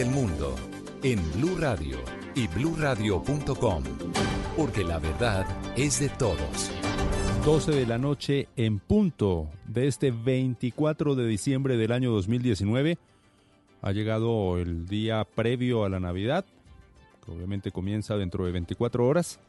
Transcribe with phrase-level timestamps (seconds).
[0.00, 0.54] el mundo
[1.02, 1.98] en Blue Radio
[2.36, 3.82] y bluradio.com,
[4.56, 5.44] porque la verdad
[5.76, 6.70] es de todos.
[7.44, 12.96] 12 de la noche en punto de este 24 de diciembre del año 2019.
[13.82, 16.44] Ha llegado el día previo a la Navidad,
[17.24, 19.40] que obviamente comienza dentro de 24 horas.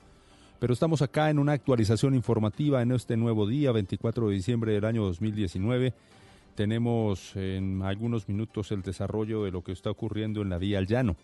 [0.59, 4.85] Pero estamos acá en una actualización informativa en este nuevo día, 24 de diciembre del
[4.85, 5.93] año 2019.
[6.55, 10.87] Tenemos en algunos minutos el desarrollo de lo que está ocurriendo en la vía al
[10.87, 11.15] llano.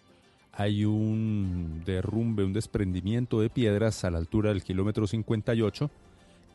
[0.54, 5.90] Hay un derrumbe, un desprendimiento de piedras a la altura del kilómetro 58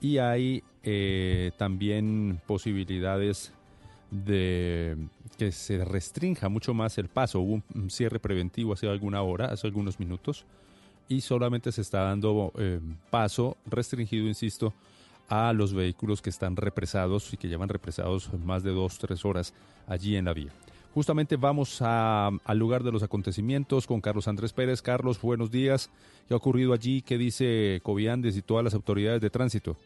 [0.00, 3.52] y hay eh, también posibilidades
[4.10, 4.96] de
[5.38, 7.40] que se restrinja mucho más el paso.
[7.40, 10.44] Hubo un cierre preventivo hace alguna hora, hace algunos minutos,
[11.08, 14.72] y solamente se está dando eh, paso restringido, insisto,
[15.30, 19.54] a los vehículos que están represados y que llevan represados más de dos, tres horas
[19.86, 20.50] allí en la vía.
[20.92, 24.82] Justamente vamos al lugar de los acontecimientos con Carlos Andrés Pérez.
[24.82, 25.88] Carlos, buenos días.
[26.26, 27.00] ¿Qué ha ocurrido allí?
[27.00, 29.76] ¿Qué dice Coviandes y todas las autoridades de tránsito?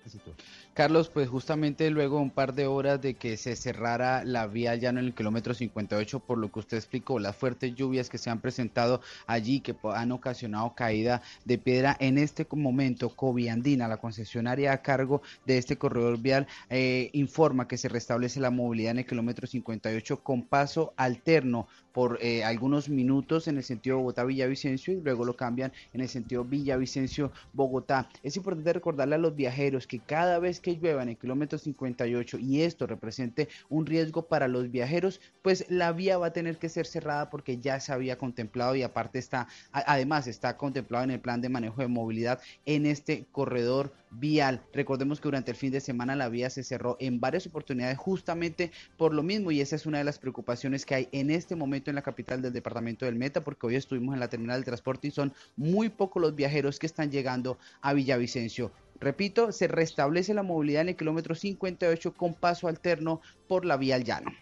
[0.74, 4.98] Carlos, pues justamente luego un par de horas de que se cerrara la vía llano
[4.98, 8.40] en el kilómetro 58, por lo que usted explicó, las fuertes lluvias que se han
[8.40, 14.82] presentado allí, que han ocasionado caída de piedra, en este momento Coviandina, la concesionaria a
[14.82, 19.46] cargo de este corredor vial, eh, informa que se restablece la movilidad en el kilómetro
[19.46, 25.36] 58 con paso alterno por eh, algunos minutos en el sentido Bogotá-Villavicencio y luego lo
[25.36, 28.08] cambian en el sentido Villavicencio-Bogotá.
[28.24, 32.38] Es importante recordarle a los viajeros que cada vez que llueva en el kilómetro 58
[32.38, 36.68] y esto represente un riesgo para los viajeros, pues la vía va a tener que
[36.68, 41.20] ser cerrada porque ya se había contemplado y aparte está, además está contemplado en el
[41.20, 44.62] plan de manejo de movilidad en este corredor vial.
[44.72, 48.70] Recordemos que durante el fin de semana la vía se cerró en varias oportunidades justamente
[48.96, 51.83] por lo mismo y esa es una de las preocupaciones que hay en este momento
[51.90, 55.08] en la capital del departamento del Meta porque hoy estuvimos en la terminal de transporte
[55.08, 58.70] y son muy pocos los viajeros que están llegando a Villavicencio.
[59.00, 63.96] Repito, se restablece la movilidad en el kilómetro 58 con paso alterno por la vía
[63.96, 64.32] al llano.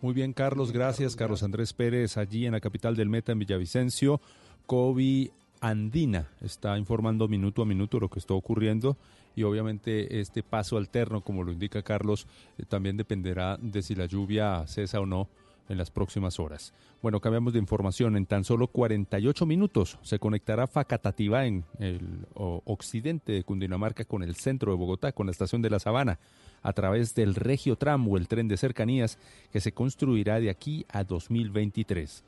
[0.00, 1.16] Muy bien, Carlos, gracias.
[1.16, 4.20] Carlos Andrés Pérez, allí en la capital del Meta, en Villavicencio.
[4.66, 5.28] COVID
[5.60, 8.96] Andina está informando minuto a minuto lo que está ocurriendo
[9.34, 12.26] y obviamente este paso alterno, como lo indica Carlos,
[12.58, 15.28] eh, también dependerá de si la lluvia cesa o no
[15.68, 16.72] en las próximas horas.
[17.02, 18.16] Bueno, cambiamos de información.
[18.16, 24.34] En tan solo 48 minutos se conectará Facatativá en el occidente de Cundinamarca con el
[24.34, 26.18] centro de Bogotá, con la estación de La Sabana,
[26.62, 29.18] a través del Regio Tram o el tren de cercanías
[29.52, 32.24] que se construirá de aquí a 2023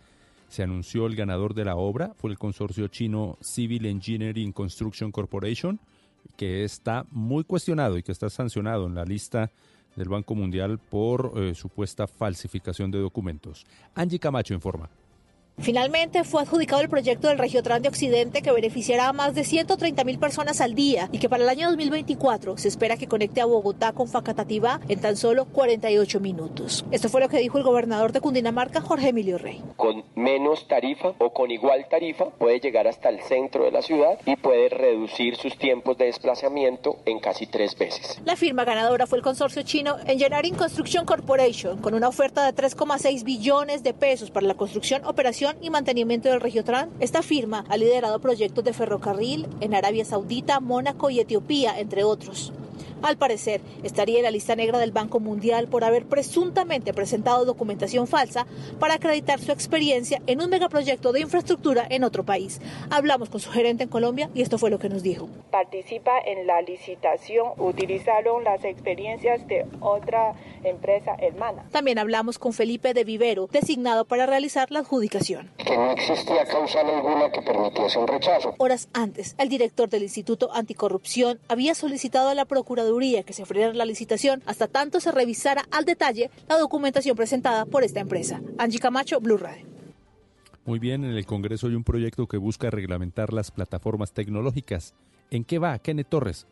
[0.51, 5.78] se anunció el ganador de la obra, fue el consorcio chino Civil Engineering Construction Corporation,
[6.37, 9.53] que está muy cuestionado y que está sancionado en la lista
[9.97, 13.67] del Banco Mundial por eh, supuesta falsificación de documentos.
[13.95, 14.89] Angie Camacho informa.
[15.59, 20.05] Finalmente fue adjudicado el proyecto del Regiotran de Occidente que beneficiará a más de 130
[20.05, 23.44] mil personas al día y que para el año 2024 se espera que conecte a
[23.44, 26.84] Bogotá con Facatativá en tan solo 48 minutos.
[26.91, 29.62] Esto fue lo que dijo el gobernador de Cundinamarca, Jorge Emilio Rey.
[29.77, 34.19] Con menos tarifa o con igual tarifa puede llegar hasta el centro de la ciudad
[34.25, 38.19] y puede reducir sus tiempos de desplazamiento en casi tres veces.
[38.25, 43.25] La firma ganadora fue el consorcio chino Engineering Construction Corporation con una oferta de 3,6
[43.25, 46.91] billones de pesos para la construcción, operación y mantenimiento del Regiotran.
[47.00, 52.53] Esta firma ha liderado proyectos de ferrocarril en Arabia Saudita, Mónaco y Etiopía, entre otros.
[53.03, 58.06] Al parecer, estaría en la lista negra del Banco Mundial por haber presuntamente presentado documentación
[58.06, 58.47] falsa
[58.78, 62.60] para acreditar su experiencia en un megaproyecto de infraestructura en otro país.
[62.91, 65.31] Hablamos con su gerente en Colombia y esto fue lo que nos dijo.
[65.50, 71.65] Participa en la licitación, utilizaron las experiencias de otra empresa hermana.
[71.72, 75.50] También hablamos con Felipe de Vivero, designado para realizar la adjudicación.
[75.56, 78.55] Que no existía causa alguna que permitiese un rechazo.
[78.59, 83.75] Horas antes, el director del Instituto Anticorrupción había solicitado a la Procuraduría que se frenara
[83.75, 88.41] la licitación hasta tanto se revisara al detalle la documentación presentada por esta empresa.
[88.59, 89.67] Angie Camacho, Blue Radio.
[90.65, 94.95] Muy bien, en el Congreso hay un proyecto que busca reglamentar las plataformas tecnológicas.
[95.31, 96.47] ¿En qué va, Kenneth Torres?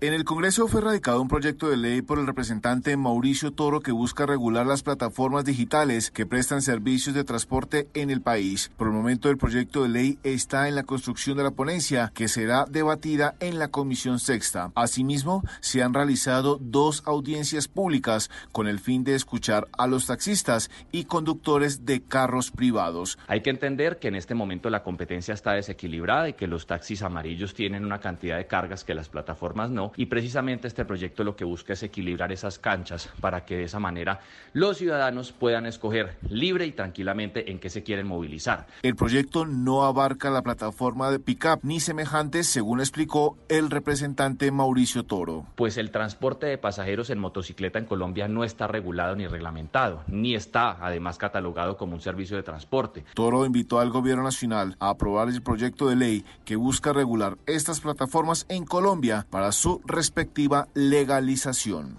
[0.00, 3.92] En el Congreso fue radicado un proyecto de ley por el representante Mauricio Toro que
[3.92, 8.70] busca regular las plataformas digitales que prestan servicios de transporte en el país.
[8.76, 12.28] Por el momento el proyecto de ley está en la construcción de la ponencia que
[12.28, 14.72] será debatida en la Comisión Sexta.
[14.74, 20.70] Asimismo, se han realizado dos audiencias públicas con el fin de escuchar a los taxistas
[20.92, 23.18] y conductores de carros privados.
[23.26, 27.02] Hay que entender que en este momento la competencia está desequilibrada y que los taxis
[27.02, 29.92] amarillos tienen una cantidad de cargas que las plataformas no no.
[29.96, 33.78] Y precisamente este proyecto lo que busca es equilibrar esas canchas para que de esa
[33.78, 34.20] manera
[34.52, 38.66] los ciudadanos puedan escoger libre y tranquilamente en qué se quieren movilizar.
[38.82, 45.04] El proyecto no abarca la plataforma de pickup ni semejantes, según explicó el representante Mauricio
[45.04, 45.46] Toro.
[45.56, 50.34] Pues el transporte de pasajeros en motocicleta en Colombia no está regulado ni reglamentado, ni
[50.34, 53.04] está además catalogado como un servicio de transporte.
[53.14, 57.80] Toro invitó al gobierno nacional a aprobar el proyecto de ley que busca regular estas
[57.80, 61.98] plataformas en Colombia para su respectiva legalización.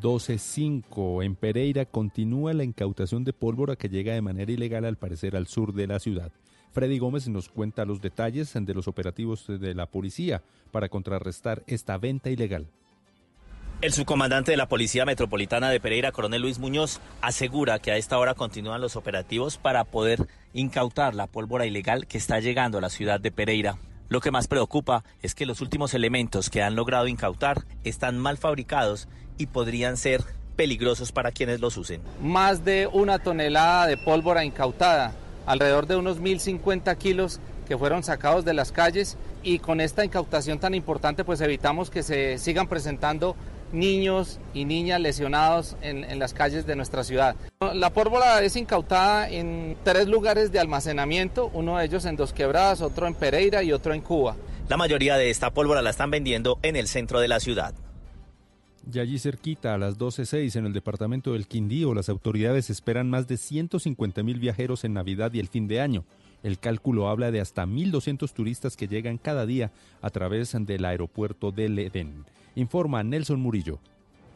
[0.00, 1.24] 12.5.
[1.24, 5.46] En Pereira continúa la incautación de pólvora que llega de manera ilegal al parecer al
[5.46, 6.32] sur de la ciudad.
[6.72, 11.98] Freddy Gómez nos cuenta los detalles de los operativos de la policía para contrarrestar esta
[11.98, 12.66] venta ilegal.
[13.80, 18.18] El subcomandante de la Policía Metropolitana de Pereira, coronel Luis Muñoz, asegura que a esta
[18.18, 22.88] hora continúan los operativos para poder incautar la pólvora ilegal que está llegando a la
[22.88, 23.76] ciudad de Pereira.
[24.08, 28.36] Lo que más preocupa es que los últimos elementos que han logrado incautar están mal
[28.36, 29.08] fabricados
[29.38, 30.22] y podrían ser
[30.56, 32.00] peligrosos para quienes los usen.
[32.22, 35.14] Más de una tonelada de pólvora incautada,
[35.46, 40.58] alrededor de unos 1.050 kilos que fueron sacados de las calles y con esta incautación
[40.58, 43.36] tan importante pues evitamos que se sigan presentando
[43.74, 47.36] niños y niñas lesionados en, en, las calles de nuestra ciudad.
[47.74, 52.80] La pólvora es incautada en tres lugares de almacenamiento, uno de ellos en Dos Quebradas,
[52.80, 54.36] otro en Pereira y otro en Cuba.
[54.68, 57.74] La mayoría de esta pólvora la están vendiendo en el centro de la ciudad.
[58.92, 63.26] Y allí cerquita, a las 12.06 en el departamento del Quindío, las autoridades esperan más
[63.26, 66.04] de 150 mil viajeros en Navidad y el fin de año.
[66.42, 69.72] El cálculo habla de hasta 1.200 turistas que llegan cada día
[70.02, 72.26] a través del aeropuerto del Edén.
[72.54, 73.80] Informa Nelson Murillo.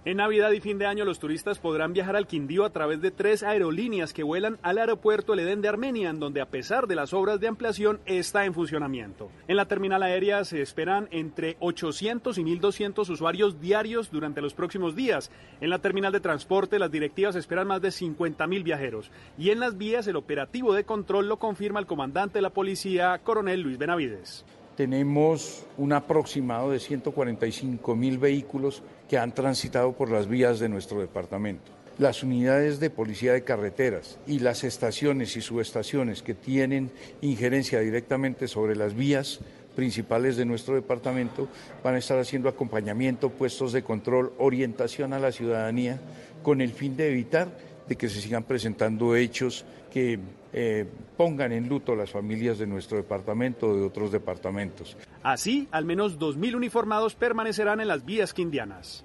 [0.04, 3.10] En Navidad y fin de año los turistas podrán viajar al Quindío a través de
[3.10, 6.94] tres aerolíneas que vuelan al aeropuerto El Edén de Armenia, en donde a pesar de
[6.94, 9.28] las obras de ampliación está en funcionamiento.
[9.48, 14.96] En la terminal aérea se esperan entre 800 y 1200 usuarios diarios durante los próximos
[14.96, 15.30] días.
[15.60, 19.10] En la terminal de transporte las directivas esperan más de 50.000 viajeros.
[19.36, 23.18] Y en las vías el operativo de control lo confirma el comandante de la policía,
[23.18, 24.46] coronel Luis Benavides
[24.78, 31.00] tenemos un aproximado de 145 mil vehículos que han transitado por las vías de nuestro
[31.00, 31.72] departamento.
[31.98, 36.92] Las unidades de policía de carreteras y las estaciones y subestaciones que tienen
[37.22, 39.40] injerencia directamente sobre las vías
[39.74, 41.48] principales de nuestro departamento
[41.82, 45.98] van a estar haciendo acompañamiento, puestos de control, orientación a la ciudadanía,
[46.44, 47.48] con el fin de evitar
[47.88, 50.18] de que se sigan presentando hechos que
[50.52, 50.86] eh,
[51.16, 54.96] pongan en luto las familias de nuestro departamento o de otros departamentos.
[55.22, 59.04] Así, al menos 2.000 uniformados permanecerán en las vías quindianas.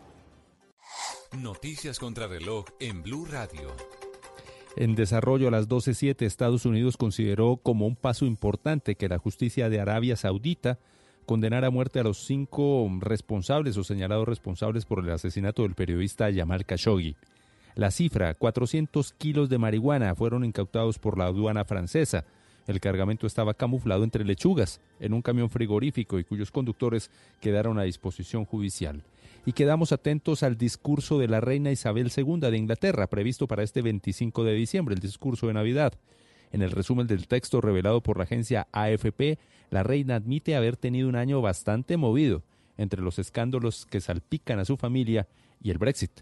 [1.41, 3.71] Noticias contra reloj en Blue Radio.
[4.75, 9.69] En desarrollo a las 12.07, Estados Unidos consideró como un paso importante que la justicia
[9.69, 10.79] de Arabia Saudita
[11.25, 16.33] condenara a muerte a los cinco responsables o señalados responsables por el asesinato del periodista
[16.33, 17.15] Jamal Khashoggi.
[17.75, 22.23] La cifra, 400 kilos de marihuana, fueron incautados por la aduana francesa.
[22.67, 27.09] El cargamento estaba camuflado entre lechugas en un camión frigorífico y cuyos conductores
[27.41, 29.03] quedaron a disposición judicial.
[29.45, 33.81] Y quedamos atentos al discurso de la reina Isabel II de Inglaterra, previsto para este
[33.81, 35.93] 25 de diciembre, el discurso de Navidad.
[36.51, 39.39] En el resumen del texto revelado por la agencia AFP,
[39.71, 42.43] la reina admite haber tenido un año bastante movido
[42.77, 45.27] entre los escándalos que salpican a su familia
[45.61, 46.21] y el Brexit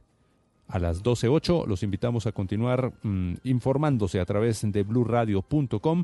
[0.72, 1.68] a las 12.08.
[1.68, 6.04] Los invitamos a continuar mmm, informándose a través de bluradio.com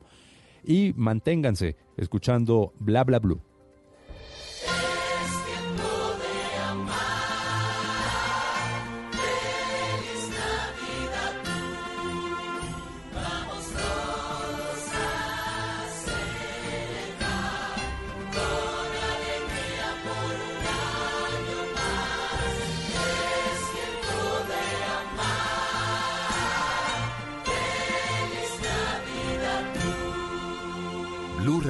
[0.64, 3.42] y manténganse escuchando Bla Bla Blue.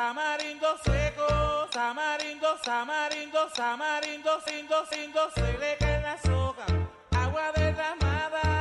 [0.00, 6.64] samarindo seco, samarindo, samarindo, samarindo, sindo, sindo, se le cae la soga,
[7.10, 8.59] agua derramada,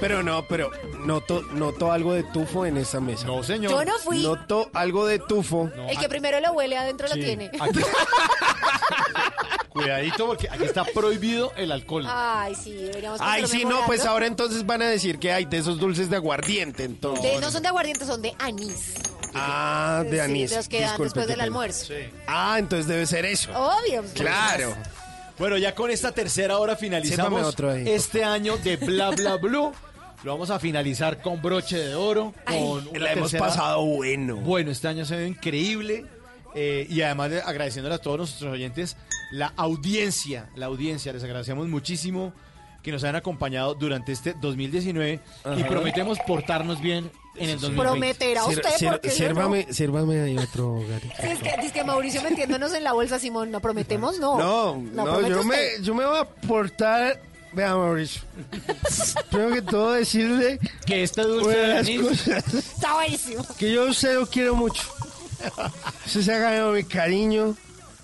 [0.00, 3.26] Pero no, pero noto, noto algo de tufo en esa mesa.
[3.26, 3.70] No, señor.
[3.72, 4.22] Yo no fui.
[4.22, 5.70] Noto algo de tufo.
[5.88, 7.50] El que primero lo huele adentro lo tiene.
[9.70, 12.04] Cuidadito porque aquí está prohibido el alcohol.
[12.06, 15.56] Ay, sí, deberíamos Ay, sí, no, pues ahora entonces van a decir que hay de
[15.58, 17.22] esos dulces de aguardiente, entonces.
[17.22, 18.92] De- no son de aguardiente, son de anís.
[19.34, 20.50] Ah, de Sí, anís.
[20.50, 21.44] de los que dan Disculpe, después qué del pena.
[21.44, 21.94] almuerzo.
[22.26, 23.50] Ah, entonces debe ser eso.
[23.54, 24.04] Obvio.
[24.14, 24.76] Claro.
[25.42, 27.82] Bueno, ya con esta tercera hora finalizamos Sírvame otro ahí.
[27.88, 29.72] este año de Bla Bla Blue.
[30.22, 32.32] Lo vamos a finalizar con broche de oro.
[32.46, 34.36] Con una la hemos tercera- pasado bueno.
[34.36, 36.06] Bueno, este año se ve increíble.
[36.54, 38.96] eh, y además de- agradeciéndole a todos nuestros oyentes
[39.32, 42.32] la audiencia, la audiencia, les agradecemos muchísimo
[42.82, 45.66] que nos hayan acompañado durante este 2019 y Ajá.
[45.68, 47.82] prometemos portarnos bien en el 2020.
[47.90, 51.14] Prometerá usted, Sir- porque yo sírvame, sírvame ahí otro garito.
[51.20, 54.38] Sí, es que, dice que Mauricio metiéndonos en la bolsa, Simón, no prometemos, no.
[54.38, 57.20] No, ¿La no, yo me, yo me voy a portar.
[57.54, 58.22] Vea, Mauricio.
[59.30, 63.46] Primero que todo, decirle que este dulce de las anís- Está cosas buenísimo.
[63.58, 64.82] que yo a usted lo quiero mucho.
[66.06, 67.54] Usted se ha ganado mi cariño.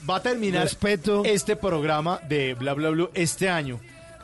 [0.09, 1.23] Va a terminar Respeto.
[1.25, 3.81] este programa de Bla Bla Blue este año.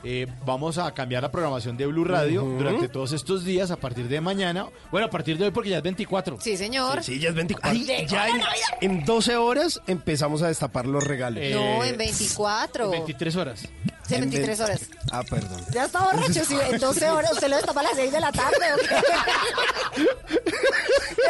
[0.07, 2.57] Eh, vamos a cambiar la programación de Blue Radio Ujú.
[2.59, 4.67] durante todos estos días a partir de mañana.
[4.91, 6.37] Bueno, a partir de hoy porque ya es 24.
[6.39, 7.01] Sí, señor.
[7.03, 7.71] Sí, ya es 24.
[7.71, 11.43] Ay, ya en, en 12 horas empezamos a destapar los regalos.
[11.51, 12.91] No, Eh, en 24.
[12.91, 13.61] 23 horas.
[14.07, 14.81] Sí, en 23 horas.
[15.11, 15.59] Ah, perdón.
[15.73, 17.31] Ya está borracho, sí, en 12 horas.
[17.31, 20.05] ¿Usted lo destapa a las 6 de la tarde o qué?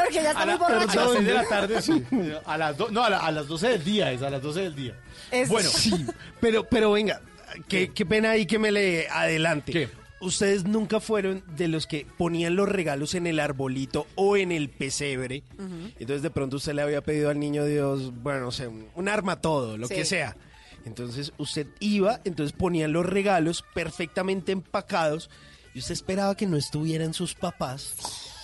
[0.04, 1.00] Porque ya está A, muy la- a borracho.
[1.00, 2.04] las 6 de la tarde, sí.
[2.46, 4.60] A las, do- no, a, la- a las 12 del día, es a las 12
[4.60, 4.94] del día.
[5.32, 6.06] Es- Bueno, Sí,
[6.42, 7.22] pero, pero venga,
[7.68, 9.72] qué, qué pena ahí que me le adelante.
[9.72, 9.90] ¿Qué?
[10.22, 14.70] Ustedes nunca fueron de los que ponían los regalos en el arbolito o en el
[14.70, 15.44] pesebre.
[16.00, 19.10] Entonces de pronto usted le había pedido al niño Dios, bueno, no sé, un, un
[19.10, 19.96] arma todo, lo Sí.
[19.96, 20.36] que sea.
[20.86, 25.30] Entonces usted iba, entonces ponían los regalos perfectamente empacados
[25.74, 27.96] y usted esperaba que no estuvieran sus papás.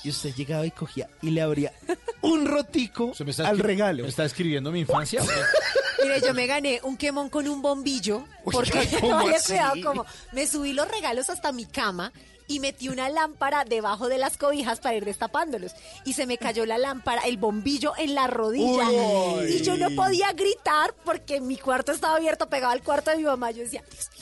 [0.03, 1.71] Y usted llegaba y cogía y le abría
[2.21, 4.03] un rotico ¿usted me está al regalo.
[4.03, 5.21] ¿Me está escribiendo mi infancia?
[6.03, 8.25] Mire, yo me gané un quemón con un bombillo.
[8.43, 9.53] Porque, ¿cómo vaya así?
[9.53, 12.11] cuidado, como me subí los regalos hasta mi cama
[12.47, 15.71] y metí una lámpara debajo de las cobijas para ir destapándolos.
[16.03, 18.89] Y se me cayó la lámpara, el bombillo en la rodilla.
[18.89, 19.45] Uy.
[19.45, 23.23] Y yo no podía gritar porque mi cuarto estaba abierto, pegado al cuarto de mi
[23.23, 23.51] mamá.
[23.51, 24.20] Yo decía, Dios mío,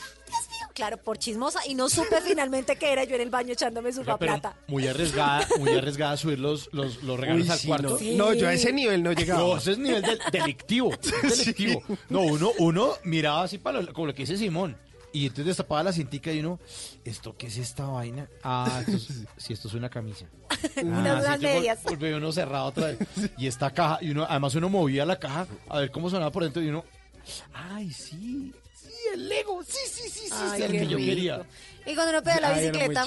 [0.79, 4.01] claro, por chismosa y no supe finalmente qué era yo en el baño echándome su
[4.03, 4.55] plata.
[4.67, 7.89] muy arriesgada, muy arriesgada subir los, los, los regalos Uy, al sí, cuarto.
[7.89, 7.97] no.
[7.97, 8.15] Sí.
[8.15, 9.39] No, yo a ese nivel no llegaba.
[9.41, 10.91] No, ese es nivel del- delictivo.
[11.21, 11.83] delictivo.
[12.09, 14.77] No, uno, uno miraba así para lo, como lo que dice Simón.
[15.11, 16.59] Y entonces destapaba la cintica y uno,
[17.03, 18.27] ¿esto qué es esta vaina?
[18.43, 20.25] Ah, esto es- si esto es una camisa.
[20.83, 21.83] Unas- vol- medias.
[21.83, 22.99] volví uno cerrado otra vez.
[23.37, 26.43] Y esta caja, y uno, además uno movía la caja a ver cómo sonaba por
[26.43, 26.85] dentro y uno,
[27.53, 28.53] ay, sí,
[29.13, 31.09] el Lego, sí, sí, sí, sí, Ay, es el que yo rico.
[31.09, 31.41] quería.
[31.85, 33.05] Y cuando uno pedía la Ay, bicicleta.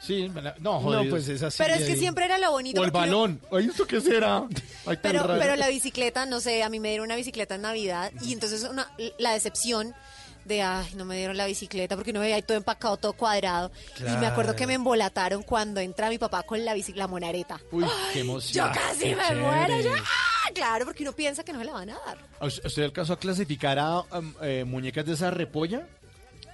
[0.00, 1.10] Sí, la- no, No, jodido.
[1.10, 1.58] pues es así.
[1.58, 1.98] Pero es que ahí.
[1.98, 2.80] siempre era lo bonito.
[2.80, 3.38] O el balón.
[3.52, 4.44] Ay, ¿esto qué será?
[4.86, 8.10] Ay, Pero, pero la bicicleta, no sé, a mí me dieron una bicicleta en Navidad
[8.22, 9.94] y entonces una, la decepción
[10.44, 13.70] de, ay, no me dieron la bicicleta porque uno veía ahí todo empacado, todo cuadrado.
[13.98, 17.60] Y me acuerdo que me embolataron cuando entra mi papá con la bicicleta, la monareta.
[17.70, 18.66] Uy, qué emoción.
[18.68, 19.80] Yo casi Qué me muero.
[19.80, 22.18] Yo, ah, claro, porque uno piensa que no se la van a dar.
[22.40, 25.86] ¿A ¿Usted usted alcanzó a clasificar a um, eh, muñecas de esa repolla?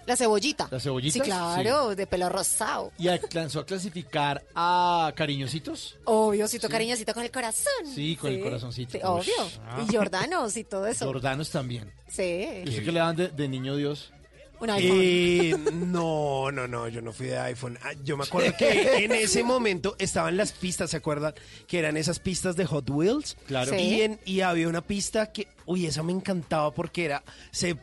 [0.07, 0.69] La cebollita.
[0.71, 1.15] ¿Las cebollitas?
[1.15, 2.93] Sí, claro, de pelo rosado.
[2.99, 5.97] ¿Y alcanzó a clasificar a cariñositos?
[6.05, 7.73] Obviosito, cariñosito con el corazón.
[7.95, 8.93] Sí, con el corazoncito.
[8.93, 9.33] Sí, obvio.
[9.67, 9.85] Ah.
[9.89, 11.07] Y Jordanos y todo eso.
[11.07, 11.93] Jordanos también.
[12.09, 12.47] Sí.
[12.65, 14.13] ¿Y usted qué le dan de, de niño Dios?
[14.59, 14.99] Un iPhone.
[15.03, 17.79] Eh, no, no, no, yo no fui de iPhone.
[17.83, 21.35] Ah, Yo me acuerdo que en ese momento estaban las pistas, ¿se acuerdan?
[21.67, 23.37] Que eran esas pistas de Hot Wheels.
[23.47, 23.73] Claro.
[23.73, 23.79] Sí.
[23.79, 27.77] Y, en- y había una pista que, uy, esa me encantaba porque era, se,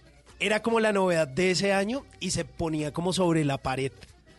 [0.46, 3.92] era como la novedad de ese año y se ponía como sobre la pared.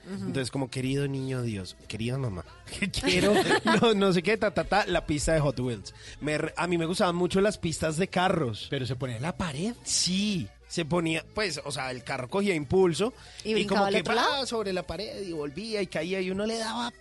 [0.07, 2.45] Entonces, como querido niño Dios, querida mamá,
[3.03, 3.33] quiero,
[3.81, 5.95] no, no sé qué, ta, ta, ta, la pista de Hot Wheels.
[6.21, 8.67] Me a mí me gustaban mucho las pistas de carros.
[8.69, 9.73] ¿Pero se ponía en la pared?
[9.83, 14.03] Sí, se ponía, pues, o sea, el carro cogía impulso ¿Y y, como que?
[14.03, 14.45] ¡bra!
[14.45, 16.93] sobre la pared y volvía y caía y uno le daba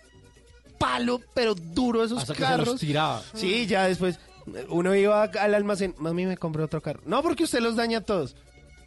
[0.78, 2.80] palo, pero duro a esos Hasta que se los carros.
[2.80, 3.22] tiraba.
[3.34, 4.18] Sí, ya después
[4.54, 7.00] eh, uno iba al almacén, mami me compré otro carro.
[7.04, 8.34] No, porque usted los daña a todos.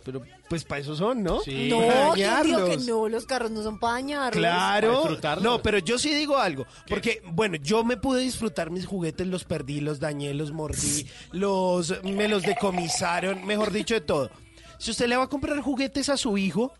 [0.07, 1.41] Pero pues para eso son, ¿no?
[1.41, 1.67] Sí.
[1.69, 3.09] No, Para ¿quién dijo que no?
[3.09, 4.41] Los carros no son para dañarlos.
[4.41, 4.91] Para Claro.
[5.01, 5.43] disfrutarlos.
[5.43, 6.65] No, pero yo sí digo algo.
[6.87, 12.01] Porque, bueno, yo me pude disfrutar mis juguetes, los perdí, los dañé, los mordí, los,
[12.03, 14.31] me los decomisaron, mejor dicho, de todo.
[14.79, 16.71] Si usted le va a comprar juguetes a su hijo,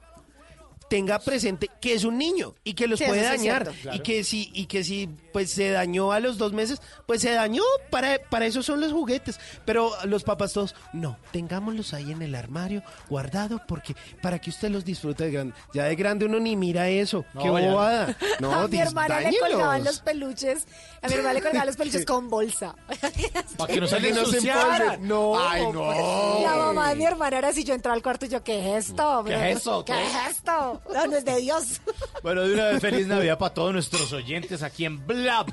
[0.89, 3.69] tenga presente que es un niño y que los Sí, puede dañar.
[3.91, 7.29] Y que si, y que si pues se dañó a los dos meses, pues se
[7.31, 7.61] dañó.
[7.91, 9.39] Para, para eso son los juguetes.
[9.65, 14.71] Pero los papás todos, no, tengámoslos ahí en el armario, guardados, porque para que usted
[14.71, 15.53] los disfrute de grande.
[15.75, 17.23] Ya de grande uno ni mira eso.
[17.35, 18.17] No, Qué bobada.
[18.39, 20.65] No, a mi hermana le colgaban los peluches.
[21.03, 22.75] A mi hermana le colgaban los peluches con bolsa.
[23.57, 24.81] Para que no se Para que le no se ensuciaran.
[24.81, 25.07] empolven.
[25.07, 26.41] No, Ay, no.
[26.41, 28.87] La mamá de mi hermana era si yo entraba al cuarto y yo, ¿qué es
[28.89, 29.23] esto?
[29.23, 29.85] ¿Qué es eso?
[29.85, 30.81] ¿Qué es esto?
[30.91, 31.79] No, no es de Dios.
[32.23, 35.43] Bueno, de una vez feliz Navidad para todos nuestros oyentes aquí en Bla Bla.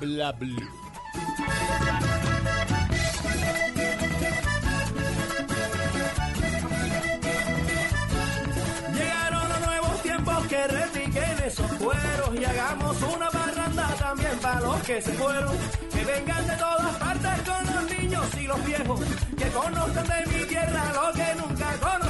[8.93, 14.77] Llegaron los nuevos tiempos que repiquen esos cueros y hagamos una parranda también para los
[14.83, 15.57] que se fueron.
[15.91, 19.01] Que vengan de todas partes con los niños y los viejos,
[19.37, 22.04] que conozcan de mi tierra lo que nunca conocieron.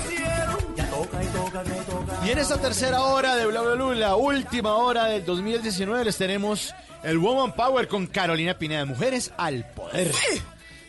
[2.25, 6.17] Y en esta tercera hora de Bla Bla Blue, la última hora del 2019, les
[6.17, 10.11] tenemos el Woman Power con Carolina Pineda, Mujeres al Poder.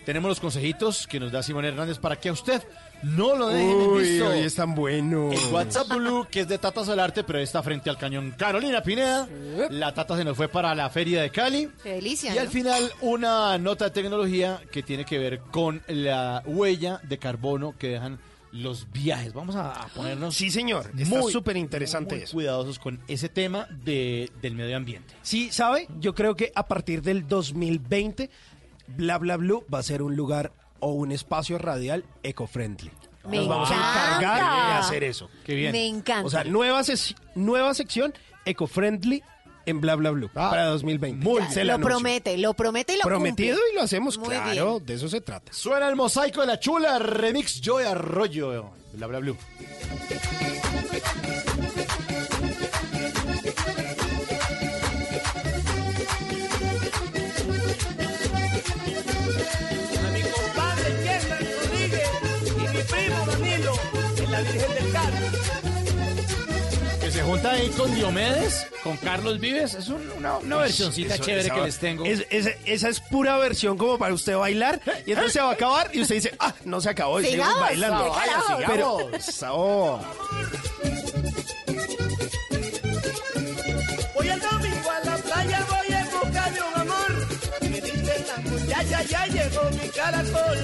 [0.05, 2.63] Tenemos los consejitos que nos da Simón Hernández para que a usted
[3.03, 4.29] no lo dejen en Uy, visto.
[4.29, 5.31] hoy es tan bueno.
[5.33, 9.29] El WhatsApp Blue, que es de Tata Solarte, pero está frente al cañón Carolina Pineda.
[9.71, 11.69] La Tata se nos fue para la Feria de Cali.
[11.83, 12.35] Qué delicia.
[12.35, 17.19] Y al final, una nota de tecnología que tiene que ver con la huella de
[17.19, 18.19] carbono que dejan
[18.57, 19.33] los viajes.
[19.33, 20.35] Vamos a a ponernos.
[20.35, 20.91] Sí, señor.
[20.99, 22.33] Está muy, súper interesante muy eso.
[22.35, 25.15] cuidadosos con ese tema de, del medio ambiente.
[25.23, 25.89] Sí, ¿sabe?
[26.01, 28.31] Yo creo que a partir del 2020,
[28.89, 32.91] Bla Bla Blue va a ser un lugar o un espacio radial eco-friendly.
[33.29, 35.29] Me Nos vamos a encargar de hacer eso.
[35.45, 35.73] Qué bien.
[35.73, 36.27] Me encanta.
[36.27, 38.15] O sea, nueva, ses- nueva sección
[38.45, 39.23] eco-friendly
[39.67, 41.25] en Bla Bla Blue Ah, para 2020.
[41.25, 41.89] muy Ya, Se la lo anuncio.
[41.97, 43.73] promete, lo promete y lo Prometido cumple.
[43.73, 44.87] y lo hacemos, Muy claro, bien.
[44.87, 45.53] de eso se trata.
[45.53, 48.71] Suena el mosaico de la chula, remix Joy Arroyo.
[48.95, 49.37] Bla Bla Blue.
[67.37, 69.75] Junta ahí con Diomedes, con Carlos Vives.
[69.75, 72.05] Es un- una, una versioncita Eso- chévere esa que les tengo.
[72.07, 75.53] es- esa, esa es pura versión como para usted bailar y entonces se va a
[75.53, 78.05] acabar y usted dice, ah, no se acabó y sigue Sigamos, bailando.
[78.05, 78.65] ¿qué Vaya, carajos?
[78.67, 80.01] Pero, eso.
[84.15, 87.27] Voy el domingo a la playa, voy en busca de un amor.
[87.61, 90.59] Y me dicen las muchachas, ya llegó mi caracol.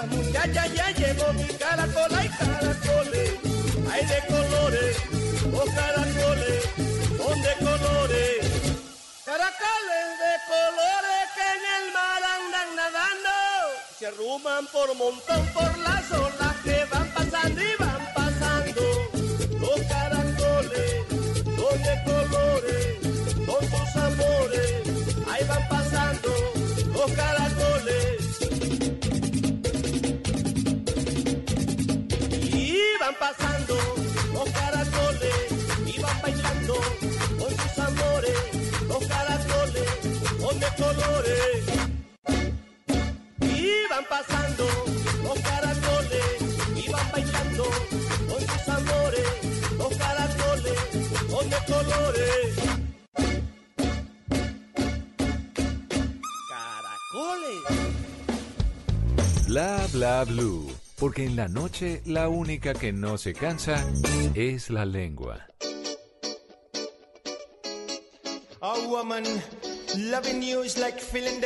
[0.00, 3.30] las muchachas ya llevo mi caracola y caracoles.
[3.92, 4.96] Hay de colores,
[5.52, 6.62] oh caracoles,
[7.18, 8.36] son de colores.
[9.24, 13.34] Caracoles de colores que en el mar andan nadando.
[13.98, 18.82] Se arruman por montón por las olas que van pasando y van pasando.
[19.60, 20.90] Los caracoles
[21.58, 22.86] son de colores,
[23.46, 24.72] son tus amores.
[25.30, 26.30] Ahí van pasando
[26.94, 28.19] los caracoles.
[33.00, 33.76] Y van pasando
[34.34, 35.34] los caracoles
[35.86, 36.74] y van bailando
[37.38, 38.38] con sus amores.
[38.88, 39.88] Los caracoles
[40.38, 41.64] son de colores.
[43.40, 44.66] Y van pasando
[45.22, 46.26] los caracoles
[46.76, 47.64] y van bailando
[48.28, 49.28] con sus amores.
[49.78, 50.78] Los caracoles
[51.30, 52.54] son de colores.
[56.50, 57.62] Caracoles.
[59.46, 60.79] Bla bla blue.
[61.00, 63.82] Porque en la noche la única que no se cansa
[64.34, 65.46] es la lengua.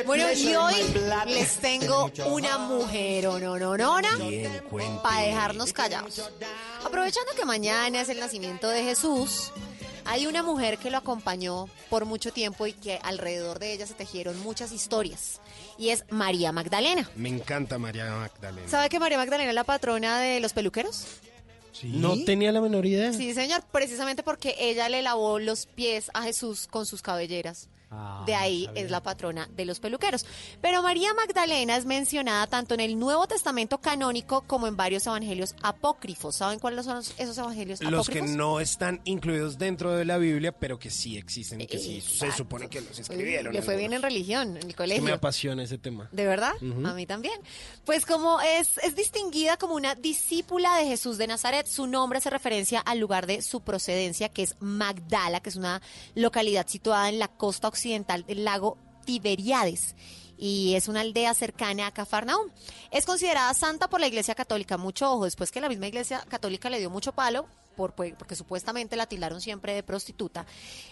[0.04, 0.74] Bueno, y hoy
[1.28, 4.00] les tengo una mujer o no, no,
[5.04, 6.30] para dejarnos callados.
[6.84, 9.52] Aprovechando que mañana es el nacimiento de Jesús,
[10.04, 13.94] hay una mujer que lo acompañó por mucho tiempo y que alrededor de ella se
[13.94, 15.40] tejieron muchas historias.
[15.78, 17.10] Y es María Magdalena.
[17.16, 18.68] Me encanta María Magdalena.
[18.68, 21.06] ¿Sabe que María Magdalena es la patrona de los peluqueros?
[21.82, 23.12] No tenía la menor idea.
[23.12, 27.68] Sí, señor, precisamente porque ella le lavó los pies a Jesús con sus cabelleras.
[28.26, 30.24] De ahí es la patrona de los peluqueros.
[30.60, 35.54] Pero María Magdalena es mencionada tanto en el Nuevo Testamento canónico como en varios evangelios
[35.62, 36.36] apócrifos.
[36.36, 38.36] ¿Saben cuáles son esos evangelios Los que apócrifos?
[38.36, 42.32] no están incluidos dentro de la Biblia, pero que sí existen y que sí se
[42.32, 43.52] supone que los escribieron.
[43.52, 45.04] Le fue bien en religión, en el Es que colegio.
[45.04, 46.08] me apasiona ese tema.
[46.10, 46.52] ¿De verdad?
[46.60, 47.38] A mí también.
[47.84, 52.30] Pues como es, es distinguida como una discípula de Jesús de Nazaret, su nombre hace
[52.30, 55.82] referencia al lugar de su procedencia, que es Magdala, que es una
[56.14, 57.83] localidad situada en la costa occidental
[58.24, 59.94] del lago Tiberiades.
[60.36, 62.48] Y es una aldea cercana a Cafarnaúm.
[62.90, 64.76] Es considerada santa por la Iglesia Católica.
[64.76, 68.36] Mucho ojo, después que la misma Iglesia Católica le dio mucho palo, por, pues, porque
[68.36, 70.46] supuestamente la tildaron siempre de prostituta.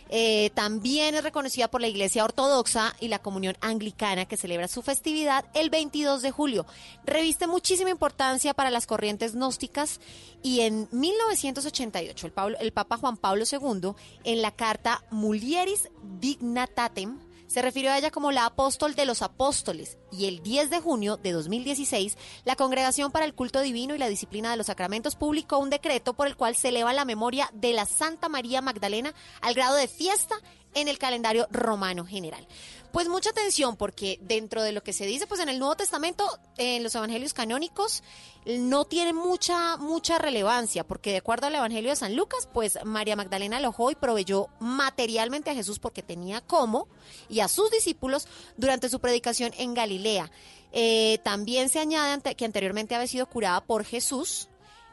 [0.09, 4.83] Eh, también es reconocida por la Iglesia Ortodoxa y la Comunión Anglicana, que celebra su
[4.83, 6.67] festividad el 22 de julio.
[7.05, 10.01] Reviste muchísima importancia para las corrientes gnósticas
[10.43, 13.93] y en 1988 el, Pablo- el Papa Juan Pablo II,
[14.25, 15.89] en la carta Mulieris
[16.21, 17.19] Dignitatem,
[17.53, 21.19] se refirió a ella como la apóstol de los apóstoles y el 10 de junio
[21.19, 25.59] de 2016 la Congregación para el Culto Divino y la Disciplina de los Sacramentos publicó
[25.59, 29.53] un decreto por el cual se eleva la memoria de la Santa María Magdalena al
[29.53, 30.37] grado de fiesta
[30.75, 32.47] en el calendario romano general.
[32.93, 36.27] Pues mucha atención porque dentro de lo que se dice pues en el Nuevo Testamento,
[36.59, 38.03] en los evangelios canónicos,
[38.45, 43.17] no tiene mucha mucha relevancia porque de acuerdo al Evangelio de San Lucas, pues María
[43.17, 46.87] Magdalena alojó y proveyó materialmente a Jesús porque tenía cómo
[47.31, 50.31] y a sus discípulos durante su predicación en Galilea.
[50.73, 54.49] Eh, también se añade que anteriormente había sido curada por Jesús,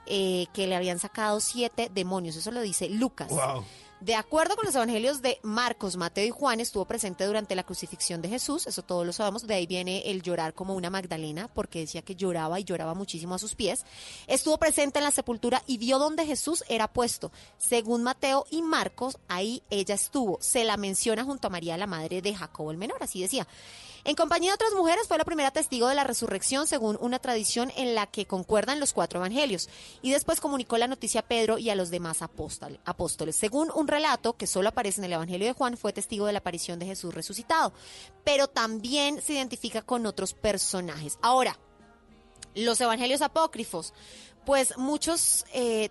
[0.06, 3.30] eh, que le habían sacado siete demonios, eso lo dice Lucas.
[4.02, 8.22] De acuerdo con los evangelios de Marcos, Mateo y Juan, estuvo presente durante la crucifixión
[8.22, 11.80] de Jesús, eso todos lo sabemos, de ahí viene el llorar como una Magdalena, porque
[11.82, 13.84] decía que lloraba y lloraba muchísimo a sus pies.
[14.28, 17.34] Estuvo presente en la sepultura y vio donde Jesús era puesto.
[17.58, 20.38] Según Mateo y Marcos, ahí ella estuvo.
[20.40, 23.48] Se la menciona junto a María, la madre de Jacobo el Menor, así decía.
[24.04, 27.72] En compañía de otras mujeres fue la primera testigo de la resurrección según una tradición
[27.76, 29.70] en la que concuerdan los cuatro evangelios
[30.02, 33.36] y después comunicó la noticia a Pedro y a los demás apóstol- apóstoles.
[33.36, 36.40] Según un relato que solo aparece en el evangelio de Juan, fue testigo de la
[36.40, 37.74] aparición de Jesús resucitado,
[38.24, 41.18] pero también se identifica con otros personajes.
[41.22, 41.60] Ahora,
[42.56, 43.94] los evangelios apócrifos,
[44.46, 45.90] pues muchos eh,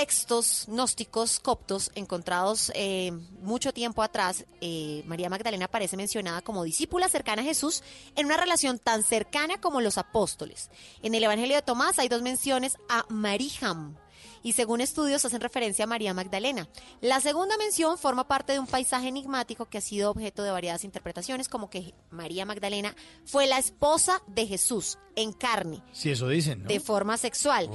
[0.00, 7.10] textos gnósticos coptos encontrados eh, mucho tiempo atrás, eh, María Magdalena aparece mencionada como discípula
[7.10, 7.82] cercana a Jesús
[8.16, 10.70] en una relación tan cercana como los apóstoles.
[11.02, 13.94] En el Evangelio de Tomás hay dos menciones a Marijam
[14.42, 16.68] y según estudios hacen referencia a María Magdalena.
[17.00, 20.84] La segunda mención forma parte de un paisaje enigmático que ha sido objeto de variadas
[20.84, 26.62] interpretaciones, como que María Magdalena fue la esposa de Jesús en carne Si eso dicen,
[26.62, 26.68] ¿no?
[26.68, 27.68] de forma sexual,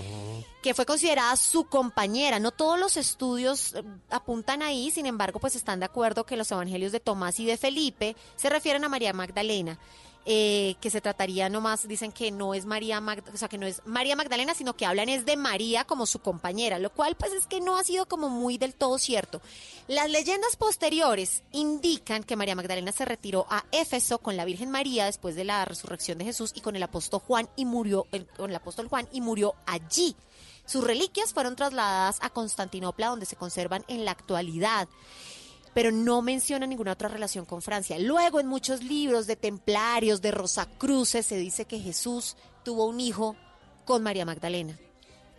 [0.64, 2.40] que fue considerada su compañera.
[2.40, 6.52] No todos los estudios eh, apuntan ahí, sin embargo, pues están de acuerdo que los
[6.52, 9.80] evangelios de Tomás y de Felipe se refieren a María Magdalena.
[10.26, 13.68] Eh, que se trataría nomás, dicen que no es María Magdalena, o sea, que no
[13.68, 17.32] es María Magdalena, sino que hablan es de María como su compañera, lo cual pues
[17.34, 19.40] es que no ha sido como muy del todo cierto.
[19.88, 25.06] Las leyendas posteriores indican que María Magdalena se retiró a Éfeso con la Virgen María
[25.06, 28.50] después de la resurrección de Jesús y con el apóstol Juan y murió, el- con
[28.50, 30.16] el apóstol Juan y murió allí.
[30.66, 34.88] Sus reliquias fueron trasladadas a Constantinopla, donde se conservan en la actualidad
[35.76, 38.00] pero no menciona ninguna otra relación con Francia.
[38.00, 43.36] Luego, en muchos libros de templarios, de Rosacruces, se dice que Jesús tuvo un hijo
[43.84, 44.80] con María Magdalena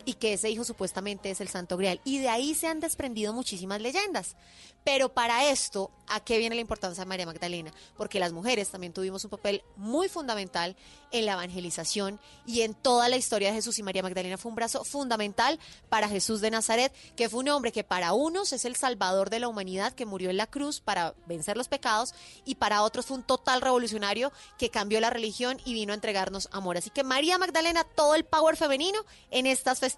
[0.06, 2.00] y que ese hijo supuestamente es el Santo Grial.
[2.04, 4.36] Y de ahí se han desprendido muchísimas leyendas.
[4.84, 7.72] Pero para esto, ¿a qué viene la importancia de María Magdalena?
[7.96, 10.76] Porque las mujeres también tuvimos un papel muy fundamental
[11.10, 13.80] en la evangelización y en toda la historia de Jesús.
[13.80, 17.72] Y María Magdalena fue un brazo fundamental para Jesús de Nazaret, que fue un hombre
[17.72, 21.14] que para unos es el salvador de la humanidad, que murió en la cruz para
[21.26, 22.14] vencer los pecados,
[22.44, 26.48] y para otros fue un total revolucionario que cambió la religión y vino a entregarnos
[26.52, 26.76] amor.
[26.76, 29.95] Así que María Magdalena, todo el power femenino en estas festividades,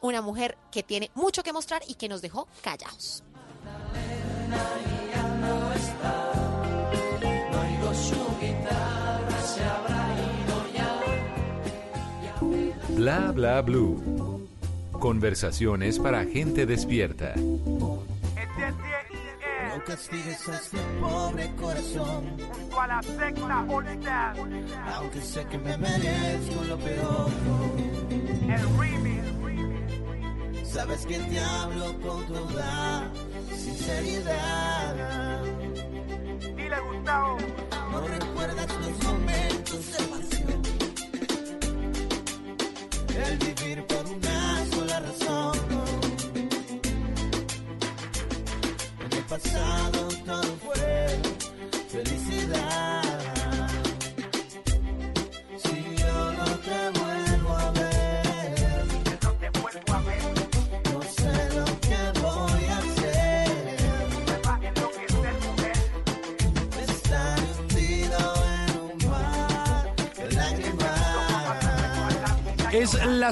[0.00, 3.22] una mujer que tiene mucho que mostrar y que nos dejó callados.
[12.88, 14.48] Bla bla blue.
[14.92, 17.34] Conversaciones para gente despierta.
[17.36, 18.02] No
[19.84, 23.64] castigues a este pobre corazón Junto a la secta
[24.94, 28.01] Aunque sé que me merezco lo peor
[30.64, 33.10] Sabes que te hablo con toda
[33.54, 35.44] sinceridad
[36.56, 37.36] Dile Gustavo.
[37.90, 38.00] No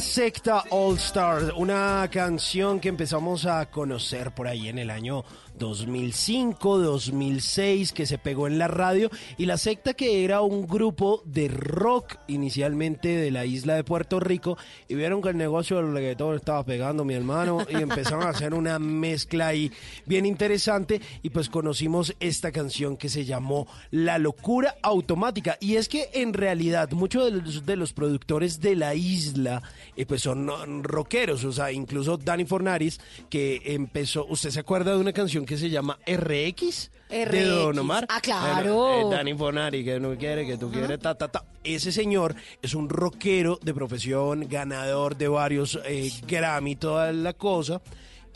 [0.00, 5.24] secta All Stars, una canción que empezamos a conocer por ahí en el año
[5.60, 9.10] 2005, 2006, que se pegó en la radio.
[9.38, 14.18] Y la secta que era un grupo de rock inicialmente de la isla de Puerto
[14.18, 14.58] Rico.
[14.88, 17.64] Y vieron que el negocio del reggaetón estaba pegando, mi hermano.
[17.70, 19.70] Y empezaron a hacer una mezcla ahí
[20.06, 21.00] bien interesante.
[21.22, 25.58] Y pues conocimos esta canción que se llamó La Locura Automática.
[25.60, 29.62] Y es que en realidad muchos de los, de los productores de la isla
[29.96, 31.44] eh, pues son rockeros.
[31.44, 35.68] O sea, incluso Danny Fornaris que empezó, ¿usted se acuerda de una canción que se
[35.68, 36.92] llama RX?
[37.08, 37.42] De.
[37.42, 38.06] Don Omar.
[38.08, 38.72] Ah, claro.
[38.72, 41.44] Bueno, eh, Danny Fornari, que no quiere, que tú quieres, ta, ta, ta.
[41.64, 47.82] Ese señor es un rockero de profesión, ganador de varios eh, Grammy, toda la cosa.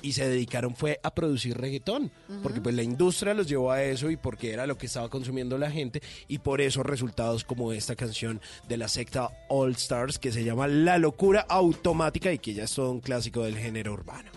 [0.02, 2.10] Y se dedicaron fue a producir reggaetón,
[2.42, 5.56] porque pues la industria los llevó a eso y porque era lo que estaba consumiendo
[5.56, 10.30] la gente y por eso resultados como esta canción de la secta All Stars que
[10.32, 14.30] se llama La Locura Automática y que ya es todo un clásico del género urbano.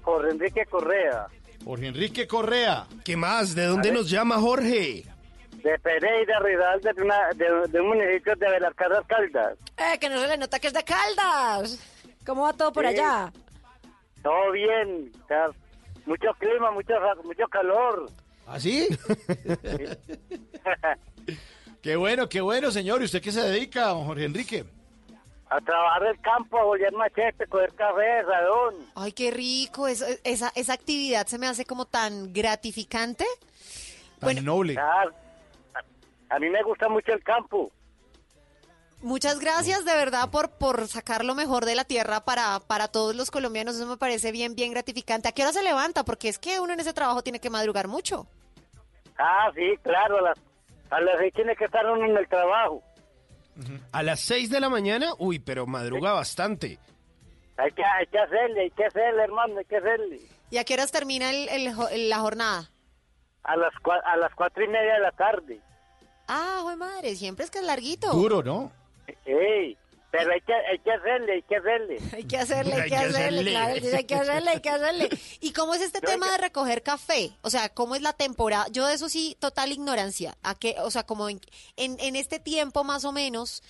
[0.02, 1.28] Jorge Enrique Correa,
[1.64, 2.88] Jorge Enrique Correa.
[3.04, 3.54] ¿Qué más?
[3.54, 5.04] ¿De dónde nos llama Jorge?
[5.62, 9.56] de Pereira, Ridal, de, una, de, de un municipio de Belarcazas Caldas.
[9.76, 11.78] Eh, que no se le nota que es de Caldas.
[12.26, 12.90] ¿Cómo va todo por Sí.
[12.94, 13.32] allá?
[14.24, 15.46] Todo bien, o sea,
[16.04, 18.10] mucho clima, mucho, mucho calor.
[18.46, 18.88] ¿Ah, sí?
[21.82, 23.02] qué bueno, qué bueno, señor.
[23.02, 24.64] ¿Y usted qué se dedica, don Jorge Enrique?
[25.48, 28.74] A trabajar el campo, a bolear machete, coger café, radón.
[28.94, 29.86] Ay, qué rico.
[29.86, 33.24] Eso, esa, esa actividad se me hace como tan gratificante.
[34.18, 34.78] Tan noble.
[34.78, 35.04] A,
[36.30, 37.70] a mí me gusta mucho el campo.
[39.02, 43.16] Muchas gracias de verdad por, por sacar lo mejor de la tierra para, para todos
[43.16, 43.74] los colombianos.
[43.76, 45.28] Eso me parece bien, bien gratificante.
[45.28, 46.04] ¿A qué hora se levanta?
[46.04, 48.26] Porque es que uno en ese trabajo tiene que madrugar mucho.
[49.18, 50.38] Ah, sí, claro, a las,
[50.90, 52.82] a las seis tiene que estar uno en el trabajo.
[53.92, 56.78] A las 6 de la mañana, uy, pero madruga bastante.
[57.58, 60.20] Hay que, hay que hacerle, hay que hacerle, hermano, hay que hacerle.
[60.50, 62.70] ¿Y a qué horas termina el, el la jornada?
[63.42, 65.60] A las, cua- a las cuatro y media de la tarde.
[66.28, 68.10] Ah, joder madre, siempre es que es larguito.
[68.12, 68.72] Duro, ¿no?
[69.24, 69.76] Ey,
[70.10, 71.98] Pero hay que, hay que hacerle, hay que hacerle.
[72.12, 75.08] Hay que hacerle, hay que hacerle, claro, hay que hacerle, hay que hacerle.
[75.40, 77.30] ¿Y cómo es este tema de recoger café?
[77.42, 78.66] O sea, ¿cómo es la temporada?
[78.70, 80.34] Yo de eso sí, total ignorancia.
[80.42, 80.76] ¿A qué?
[80.80, 81.40] O sea, como en,
[81.76, 83.62] en, en este tiempo más o menos,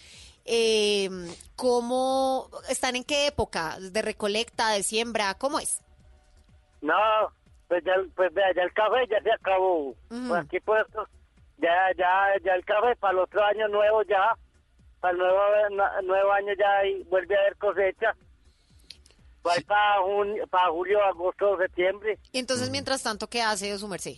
[0.44, 1.08] eh,
[1.56, 3.76] ¿cómo están en qué época?
[3.80, 5.34] ¿De recolecta, de siembra?
[5.34, 5.80] ¿Cómo es?
[6.80, 6.94] No,
[7.68, 9.94] pues ya, pues ya el café ya se acabó.
[10.08, 11.06] Pues aquí puesto,
[11.58, 14.36] ya, ya, ya el café para el otro año nuevo ya,
[15.02, 15.38] para el nuevo,
[15.72, 18.14] na- nuevo año ya ahí vuelve a haber cosecha.
[19.46, 22.18] Va a ir para, junio, para julio, agosto, septiembre.
[22.30, 24.16] Y entonces, mientras tanto, ¿qué hace su merced?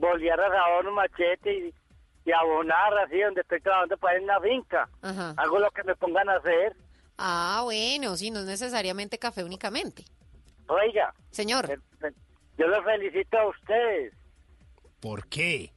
[0.00, 1.74] Rabar un machete y,
[2.24, 4.88] y abonar así donde estoy trabajando para ir en la finca.
[5.02, 5.34] Ajá.
[5.36, 6.74] Hago lo que me pongan a hacer.
[7.18, 10.04] Ah, bueno, sí, no es necesariamente café únicamente.
[10.66, 11.12] Oiga.
[11.30, 11.68] Señor.
[12.56, 14.14] Yo los felicito a ustedes.
[15.00, 15.72] ¿Por qué?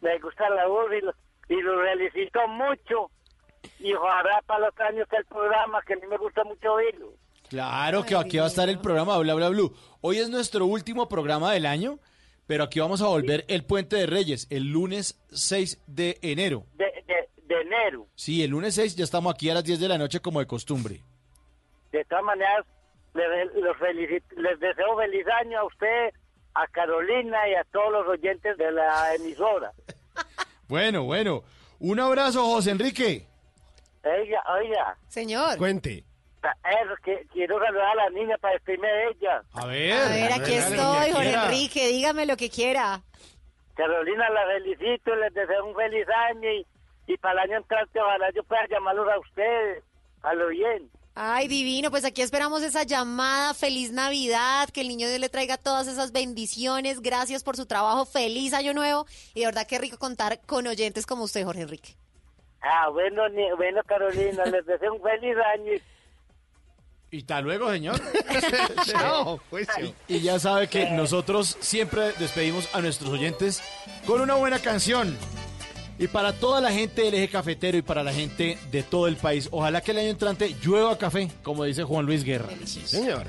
[0.00, 1.12] me gusta la voz y lo,
[1.48, 3.10] y lo felicito mucho
[3.80, 7.12] y ojalá para los años el programa que a mí me gusta mucho oírlo
[7.48, 9.74] Claro que aquí va a estar el programa Bla Bla Blue.
[10.02, 11.98] Hoy es nuestro último programa del año,
[12.48, 16.64] pero aquí vamos a volver el Puente de Reyes, el lunes 6 de enero.
[16.74, 19.86] de, de, de enero Sí, el lunes 6 ya estamos aquí a las 10 de
[19.88, 21.00] la noche como de costumbre.
[21.92, 22.64] De todas maneras,
[23.14, 26.10] le- los felicit- les deseo feliz año a usted,
[26.54, 29.72] a Carolina y a todos los oyentes de la emisora.
[30.68, 31.44] Bueno, bueno.
[31.78, 33.24] Un abrazo, José Enrique.
[34.04, 35.56] Oiga, oiga, Señor.
[35.56, 36.04] Cuente.
[36.42, 39.42] Eso, que, quiero saludar a la niña para despedirme de ella.
[39.52, 39.92] A ver.
[39.92, 41.32] A ver, aquí estoy, Jorge.
[41.32, 43.02] Enrique, dígame lo que quiera.
[43.74, 46.66] Carolina, la felicito, les deseo un feliz año y,
[47.06, 49.84] y para el año entrante ojalá yo pueda llamarlos a ustedes,
[50.22, 50.90] a lo bien.
[51.20, 53.52] Ay, divino, pues aquí esperamos esa llamada.
[53.52, 57.00] Feliz Navidad, que el niño Dios le traiga todas esas bendiciones.
[57.00, 58.04] Gracias por su trabajo.
[58.04, 59.04] Feliz año nuevo.
[59.34, 61.96] Y de verdad que rico contar con oyentes como usted, Jorge Enrique.
[62.62, 65.72] Ah, bueno, ni- bueno Carolina, les deseo un feliz año.
[67.10, 68.00] Y- hasta luego, señor.
[68.86, 69.94] Chao, juicio.
[70.08, 73.62] Y ya sabe que nosotros siempre despedimos a nuestros oyentes
[74.06, 75.16] con una buena canción.
[76.00, 79.16] Y para toda la gente del eje cafetero y para la gente de todo el
[79.16, 82.48] país, ojalá que el año entrante llueva café, como dice Juan Luis Guerra.
[82.64, 83.24] Señor.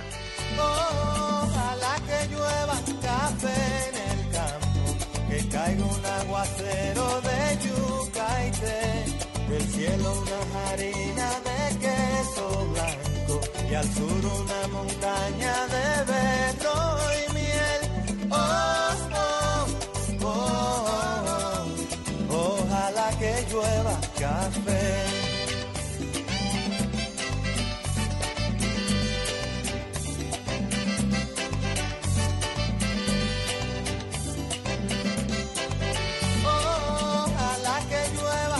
[0.56, 9.52] Ojalá que llueva café en el campo, que caiga un aguacero de yuca y té,
[9.52, 13.09] del cielo una harina de queso blanco
[13.72, 16.78] y al sur una montaña de berro
[17.20, 17.82] y miel.
[18.32, 18.38] Oh,
[19.14, 19.68] oh,
[20.24, 21.66] oh,
[22.32, 24.86] oh, ojalá que llueva café.
[36.44, 38.60] Ojalá que llueva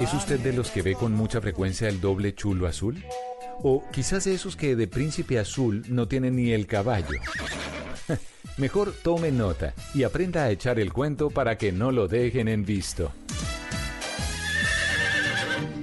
[0.00, 3.02] ¿Es usted de los que ve con mucha frecuencia el doble chulo azul?
[3.62, 7.18] ¿O quizás de esos que de príncipe azul no tienen ni el caballo?
[8.58, 12.64] Mejor tome nota y aprenda a echar el cuento para que no lo dejen en
[12.64, 13.10] visto.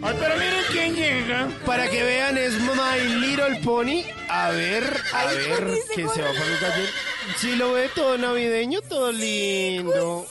[0.03, 1.49] Ay, pero miren quién llega.
[1.65, 4.03] Para que vean, es My Little Pony.
[4.29, 4.83] A ver,
[5.13, 6.89] a Ay, ver, que se va un gallero.
[7.37, 10.25] Sí, lo ve todo navideño, todo lindo.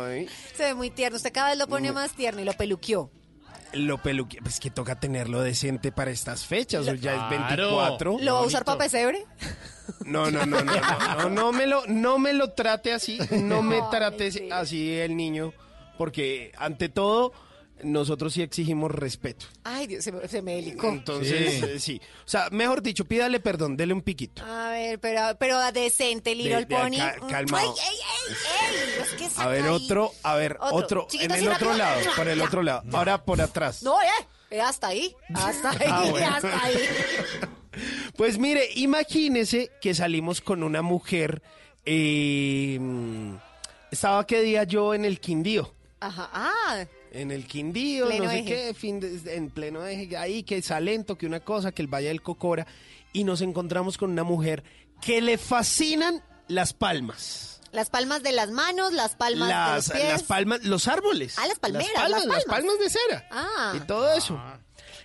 [0.00, 1.16] Ay, Se ve muy tierno.
[1.16, 3.10] Usted cada vez lo pone más tierno y lo peluqueó.
[3.72, 4.38] lo peluque.
[4.42, 6.86] Pues que toca tenerlo decente para estas fechas.
[6.86, 7.28] Ya es Claro.
[7.30, 8.18] 24.
[8.20, 9.24] ¿Lo va a usar para pesebre?
[10.04, 13.62] No, no, no, no, no, no, no me lo, no me lo trate así, no
[13.62, 15.52] me trate así el niño,
[15.96, 17.32] porque ante todo
[17.82, 19.46] nosotros sí exigimos respeto.
[19.64, 20.88] Ay, Dios, se me, se me delicó.
[20.88, 21.64] Entonces, Sí.
[21.64, 22.00] eh, sí.
[22.24, 24.42] O sea, mejor dicho, pídale perdón, dele un piquito.
[24.44, 26.96] A ver, pero, pero decente, Little De- de Pony.
[26.98, 27.74] ca- calmado.
[27.78, 27.98] Ay, ey,
[28.30, 29.68] ey, ey, es que A ver, ahí.
[29.68, 31.06] otro, a ver, Otro.
[31.12, 32.44] en el otro lado, por el Ya.
[32.44, 32.82] otro lado.
[32.92, 33.82] Ahora por atrás.
[33.82, 34.06] No, eh,
[34.50, 36.26] eh, hasta ahí, hasta ahí, Ah, bueno.
[36.34, 36.74] hasta ahí.
[38.16, 41.42] Pues mire, imagínese que salimos con una mujer.
[41.84, 42.80] eh,
[43.90, 45.72] estaba qué día yo en el Quindío.
[46.00, 46.84] Ajá, ah,
[47.20, 48.48] En el Quindío, Pleno no sé eje.
[48.68, 52.08] qué, fin de- en pleno eje, ahí que Salento, que una cosa, que el Valle
[52.08, 52.66] del Cocora.
[53.12, 54.62] Y nos encontramos con una mujer
[55.00, 57.60] que le fascinan las palmas.
[57.72, 60.12] las palmas de las manos, las palmas Las, de los pies.
[60.12, 61.36] las palmas, los árboles.
[61.38, 62.78] Ah, las palmeras, Las palmas, las las palmas.
[62.78, 63.28] de cera.
[63.30, 63.72] Ah.
[63.76, 64.40] Y todo eso.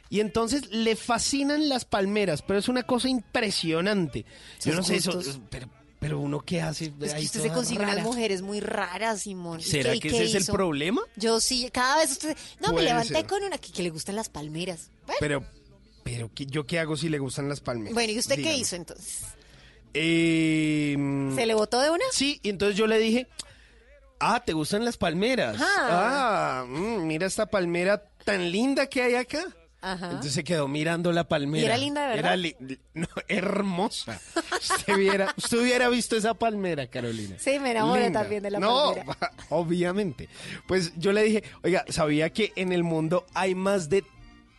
[0.10, 4.26] Y entonces le fascinan las palmeras, pero es una cosa impresionante.
[4.64, 5.68] Yo no sé eso, pero,
[6.02, 6.86] pero uno qué hace.
[7.00, 7.94] Es que ahí usted se consigue rara?
[7.94, 9.60] unas mujeres muy raras, Simón.
[9.60, 11.00] ¿Y ¿Será qué- que ese es el problema?
[11.16, 12.36] Yo sí, cada vez usted...
[12.60, 13.28] No, me levanté ser.
[13.28, 14.90] con una que, que le gustan las palmeras.
[15.06, 15.46] Bueno, Pero,
[16.04, 17.94] pero ¿qué- ¿yo qué hago si le gustan las palmeras?
[17.94, 19.20] bueno, ¿y usted qué hizo entonces?
[19.94, 20.96] Eh,
[21.36, 22.04] ¿Se le botó de una?
[22.12, 23.28] Sí, y entonces yo le dije,
[24.20, 25.56] ah, ¿te gustan las palmeras?
[25.62, 26.62] Ajá.
[26.62, 29.44] Ah, mm, mira esta palmera tan linda que hay acá.
[29.82, 30.06] Ajá.
[30.08, 31.64] Entonces se quedó mirando la palmera.
[31.64, 32.26] ¿Y era linda de verdad?
[32.34, 32.56] Era li-
[32.94, 34.20] no, hermosa.
[34.62, 37.36] Usted hubiera, usted hubiera visto esa palmera, Carolina.
[37.40, 38.22] Sí, me enamoré Linda.
[38.22, 39.18] también de la no, palmera.
[39.50, 40.30] obviamente.
[40.68, 44.04] Pues yo le dije, oiga, ¿sabía que en el mundo hay más de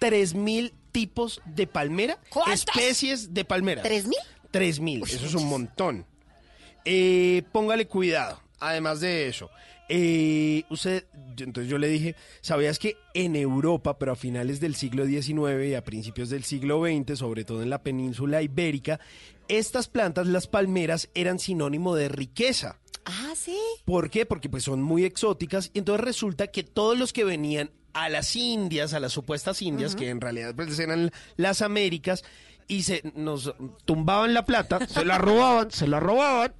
[0.00, 2.18] 3.000 tipos de palmera?
[2.28, 2.64] ¿Cuántas?
[2.66, 3.82] Especies de palmera.
[3.82, 4.18] ¿Tres mil?
[4.52, 6.04] 3.000, eso es un montón.
[6.84, 9.50] Eh, póngale cuidado, además de eso.
[9.94, 11.04] Eh, usted,
[11.36, 15.68] yo- entonces yo le dije, ¿sabías que en Europa, pero a finales del siglo XIX
[15.68, 19.00] y a principios del siglo XX, sobre todo en la península ibérica,
[19.48, 22.78] estas plantas, las palmeras, eran sinónimo de riqueza?
[23.04, 23.58] Ah, sí.
[23.84, 24.24] ¿Por qué?
[24.24, 28.34] Porque pues son muy exóticas y entonces resulta que todos los que venían a las
[28.34, 32.24] Indias, a las supuestas Indias, que en realidad pues eran las Américas,
[32.66, 33.52] y se nos
[33.84, 36.54] tumbaban la plata, se la robaban, se la robaban,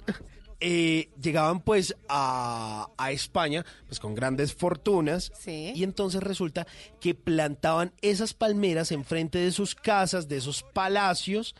[0.65, 5.73] eh, llegaban pues a, a España pues con grandes fortunas Sí.
[5.75, 6.65] y entonces resulta
[7.01, 11.53] que plantaban esas palmeras enfrente de sus casas, de esos palacios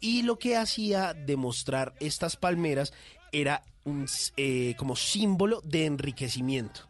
[0.00, 2.92] y lo que hacía demostrar estas palmeras
[3.32, 6.82] era un, eh, como símbolo de enriquecimiento.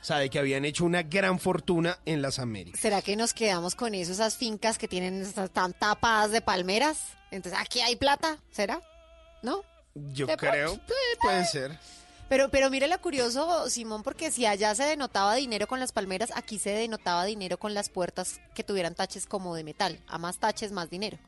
[0.00, 2.80] O sea, de que habían hecho una gran fortuna en las Américas.
[2.80, 6.98] ¿Será que nos quedamos con eso, esas fincas que tienen estas tan tapadas de palmeras?
[7.30, 8.82] Entonces, aquí hay plata, ¿será?
[9.42, 9.62] ¿No?
[9.94, 10.92] Yo De creo, pronto.
[10.92, 11.78] eh, puede ser.
[12.28, 16.32] Pero, pero mire lo curioso, Simón, porque si allá se denotaba dinero con las palmeras,
[16.34, 20.00] aquí se denotaba dinero con las puertas que tuvieran taches como de metal.
[20.08, 21.18] A más taches, más dinero.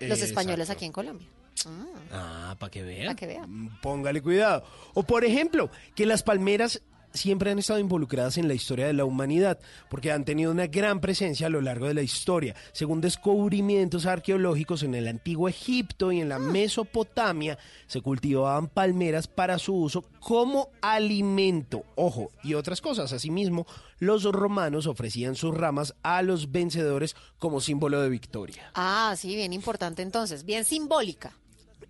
[0.00, 0.78] Los españoles Exacto.
[0.78, 1.28] aquí en Colombia.
[1.66, 3.06] Mm, Ah, para que vean.
[3.06, 3.78] Para que vean.
[3.82, 4.64] Póngale cuidado.
[4.94, 6.80] O por ejemplo, que las palmeras
[7.18, 9.58] siempre han estado involucradas en la historia de la humanidad,
[9.90, 12.54] porque han tenido una gran presencia a lo largo de la historia.
[12.72, 19.58] Según descubrimientos arqueológicos en el antiguo Egipto y en la Mesopotamia, se cultivaban palmeras para
[19.58, 21.84] su uso como alimento.
[21.96, 23.12] Ojo, y otras cosas.
[23.12, 23.66] Asimismo,
[23.98, 28.70] los romanos ofrecían sus ramas a los vencedores como símbolo de victoria.
[28.74, 30.44] Ah, sí, bien importante entonces.
[30.44, 31.32] Bien simbólica.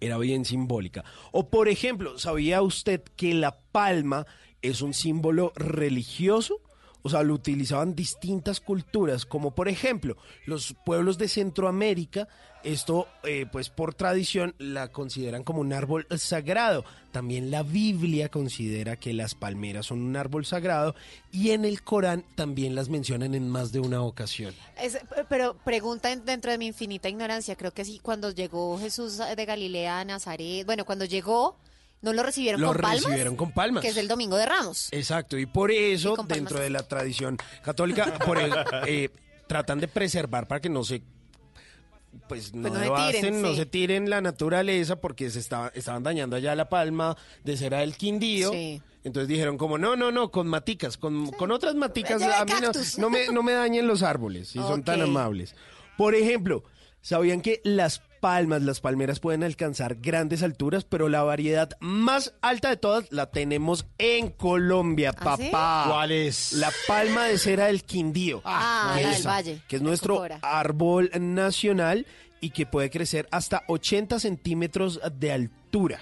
[0.00, 1.04] era bien simbólica.
[1.32, 4.26] O por ejemplo, ¿sabía usted que la palma
[4.62, 6.60] es un símbolo religioso?
[7.02, 12.26] O sea, lo utilizaban distintas culturas, como por ejemplo los pueblos de Centroamérica,
[12.64, 16.84] esto eh, pues por tradición la consideran como un árbol sagrado.
[17.12, 20.96] También la Biblia considera que las palmeras son un árbol sagrado
[21.30, 24.52] y en el Corán también las mencionan en más de una ocasión.
[24.82, 24.98] Es-
[25.28, 29.44] pero pregunta en- dentro de mi infinita ignorancia, creo que sí, cuando llegó Jesús de
[29.46, 31.56] Galilea a Nazaret, bueno, cuando llegó,
[32.02, 33.02] ¿no lo recibieron Lo con palmas?
[33.04, 33.82] recibieron con palmas.
[33.82, 34.88] Que es el Domingo de Ramos.
[34.92, 38.52] Exacto, y por eso, Y dentro de la tradición católica, por el-
[38.86, 39.10] eh,
[39.46, 41.02] tratan de preservar para que no se
[42.26, 43.56] pues no, Pues no se devasten, tiren, no sí.
[43.56, 47.96] se tiren la naturaleza porque se estaba, estaban dañando allá la palma de cera del
[47.96, 48.50] Quindío.
[48.50, 48.82] Sí.
[49.04, 52.52] Entonces dijeron como, no, no, no, con maticas, con, con otras maticas, a mí
[52.98, 55.54] no, me, no me dañen los árboles, si son tan amables.
[55.96, 56.64] Por ejemplo,
[57.00, 62.68] ¿sabían que las palmas, las palmeras pueden alcanzar grandes alturas, pero la variedad más alta
[62.70, 65.44] de todas la tenemos en Colombia, ¿Ah, sí?
[65.50, 65.84] papá.
[65.90, 66.52] ¿Cuál es?
[66.52, 68.42] La palma de cera del Quindío.
[68.44, 69.60] Ah, que la es- del Valle.
[69.68, 70.38] Que es nuestro Cocora.
[70.42, 72.06] árbol nacional
[72.40, 76.00] y que puede crecer hasta 80 centímetros de altura.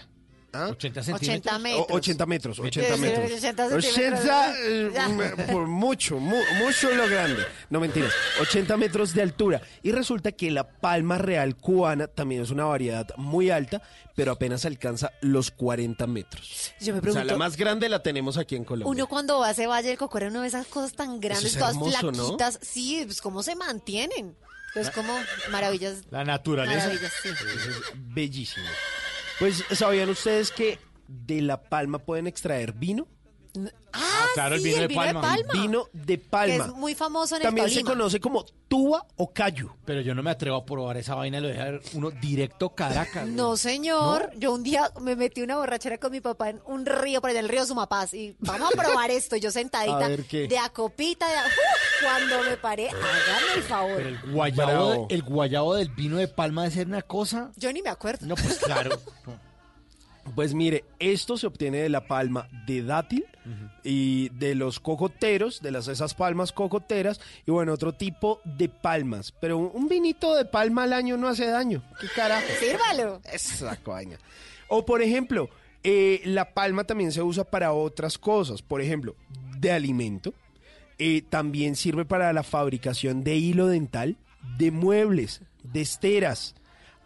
[0.57, 0.69] ¿Ah?
[0.71, 1.87] 80 80 metros.
[1.91, 3.33] O- 80 metros, 80 Sí, sí, metros.
[3.33, 3.95] 80 centímetros.
[3.97, 7.45] 80, eh, por mucho, mu- mucho lo grande.
[7.71, 9.61] No mentiras, 80 metros de altura.
[9.83, 13.83] Y resulta que la palma real cubana también es una variedad muy alta,
[14.15, 16.73] pero apenas alcanza los 40 metros.
[16.81, 18.91] Yo me O sea, pregunto, la más grande la tenemos aquí en Colombia.
[18.91, 21.59] uno cuando va a ese Valle del Cocora, uno ve esas cosas tan grandes, es
[21.59, 22.59] todas flaquitas.
[22.63, 24.37] Sí, pues cómo se mantienen.
[24.69, 25.19] Entonces, como
[25.51, 26.03] maravillas.
[26.11, 26.89] La naturaleza.
[26.89, 27.29] Maravillas, sí.
[27.31, 28.67] Es bellísimo.
[29.39, 30.79] Pues, ¿sabían ustedes que
[31.09, 33.07] de la palma pueden extraer vino?
[33.93, 35.21] Ah, claro, el sí, vino de el vino de palma.
[35.23, 35.53] palma.
[35.55, 36.65] Vino de Que palma.
[36.67, 37.91] es muy famoso en También el se Tolima.
[37.93, 39.71] conoce como tuba o cayu.
[39.87, 43.27] Pero yo no me atrevo a probar esa vaina, lo deja uno directo Caracas.
[43.27, 44.31] No, señor.
[44.37, 47.39] Yo un día me metí una borrachera con mi papá en un río, por allá
[47.39, 48.13] en el río Sumapaz.
[48.13, 49.37] Y vamos a probar esto.
[49.37, 50.47] Yo sentadita A ver qué.
[50.47, 51.27] de a copita.
[51.29, 51.45] De a-.
[52.03, 53.97] Cuando me paré, hágame el favor.
[53.97, 57.51] Pero el guayabo, el guayabo del vino de palma de ser una cosa.
[57.57, 58.27] Yo ni me acuerdo.
[58.27, 59.01] No, pues claro.
[60.35, 63.25] Pues mire, esto se obtiene de la palma de dátil
[63.85, 69.33] y de los cocoteros, de las esas palmas cocoteras y bueno, otro tipo de palmas.
[69.41, 71.83] Pero un, un vinito de palma al año no hace daño.
[72.01, 72.47] ¿Qué carajo?
[72.59, 73.21] Sírvalo.
[73.33, 74.19] Esa coña.
[74.69, 75.49] O por ejemplo,
[75.85, 78.63] eh, la palma también se usa para otras cosas.
[78.63, 79.15] Por ejemplo,
[79.59, 80.35] de alimento.
[80.99, 84.17] Eh, también sirve para la fabricación de hilo dental,
[84.57, 86.55] de muebles, de esteras,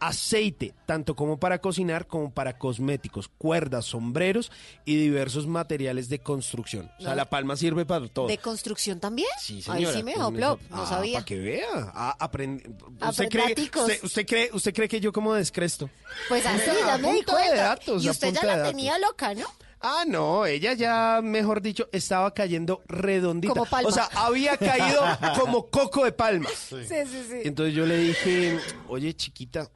[0.00, 4.50] aceite, tanto como para cocinar como para cosméticos, cuerdas, sombreros
[4.84, 6.90] y diversos materiales de construcción.
[6.98, 7.16] O sea, No.
[7.16, 8.26] la palma sirve para todo.
[8.26, 9.28] ¿De construcción también?
[9.38, 9.96] Sí, Ahí señora.
[9.96, 10.60] sí me dejó plop.
[10.70, 11.12] No Ah, sabía.
[11.14, 11.92] Para que vea.
[11.94, 12.62] Ah, aprend-
[13.08, 15.88] ¿Usted, cree, usted, usted cree, ¿Usted cree que yo como descresto?
[16.28, 17.62] Pues así, ya me di punta de cuenta.
[17.62, 19.46] datos, y usted ya la tenía loca, ¿no?
[19.82, 23.54] Ah, no, ella ya, mejor dicho, estaba cayendo redondita.
[23.54, 23.88] Como palma.
[23.88, 25.00] O sea, había caído
[25.40, 26.50] como coco de palma.
[26.54, 27.36] Sí, sí, sí.
[27.44, 29.70] Entonces yo le dije, oye, chiquita,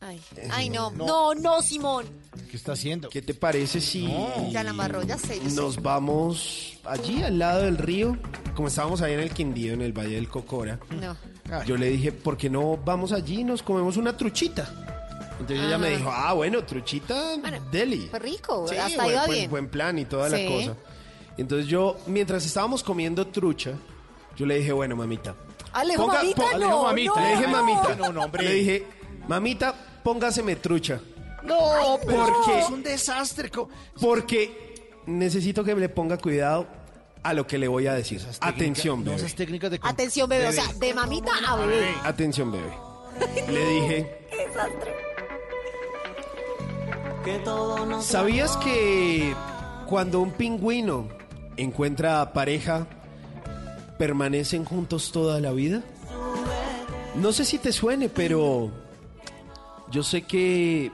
[0.00, 0.20] Ay,
[0.52, 0.90] ay no.
[0.92, 2.06] no, no, Simón.
[2.50, 3.08] ¿Qué está haciendo?
[3.10, 4.08] ¿qué te parece si
[4.50, 5.40] Ya la amarró, ya sé.
[5.54, 8.16] nos vamos allí al lado del río?
[8.54, 10.78] Como estábamos ahí en el Quindío, en el Valle del Cocora.
[11.00, 11.16] No.
[11.64, 14.68] Yo le dije, ¿por qué no vamos allí y nos comemos una truchita?
[15.40, 18.06] Entonces ella me dijo, ah, bueno, truchita Bueno, deli.
[18.10, 19.50] Fue rico, Sí, hasta buen, iba buen- bien.
[19.50, 20.42] buen plan y toda Sí.
[20.44, 20.76] la cosa.
[21.36, 23.72] Entonces yo, mientras estábamos comiendo trucha,
[24.36, 25.34] yo le dije, bueno, mamita.
[25.72, 27.12] Alejo, ponga- mamita, po- no, Alejo, mamita.
[27.14, 27.50] no, le dije, no.
[27.52, 27.94] mamita.
[27.96, 28.42] No, no, hombre.
[28.44, 28.86] Le dije,
[29.28, 29.74] mamita,
[30.12, 31.00] póngaseme trucha.
[31.42, 33.50] No, pero porque- es un desastre.
[34.00, 34.74] Porque
[35.06, 36.66] necesito que le ponga cuidado
[37.22, 38.16] a lo que le voy a decir.
[38.18, 39.16] Esas técnicas- Atención, No, bebé.
[39.16, 39.80] esas técnicas de...
[39.82, 40.48] Atención, bebé.
[40.48, 41.88] O sea, de mamita a bebé.
[42.04, 42.70] Atención, bebé.
[43.52, 44.18] Le dije,
[48.00, 49.34] ¿sabías que
[49.86, 51.08] cuando un pingüino
[51.56, 52.86] encuentra pareja,
[53.98, 55.82] permanecen juntos toda la vida?
[57.16, 58.70] No sé si te suene, pero
[59.90, 60.92] yo sé que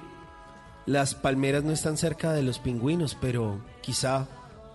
[0.86, 4.26] las palmeras no están cerca de los pingüinos, pero quizá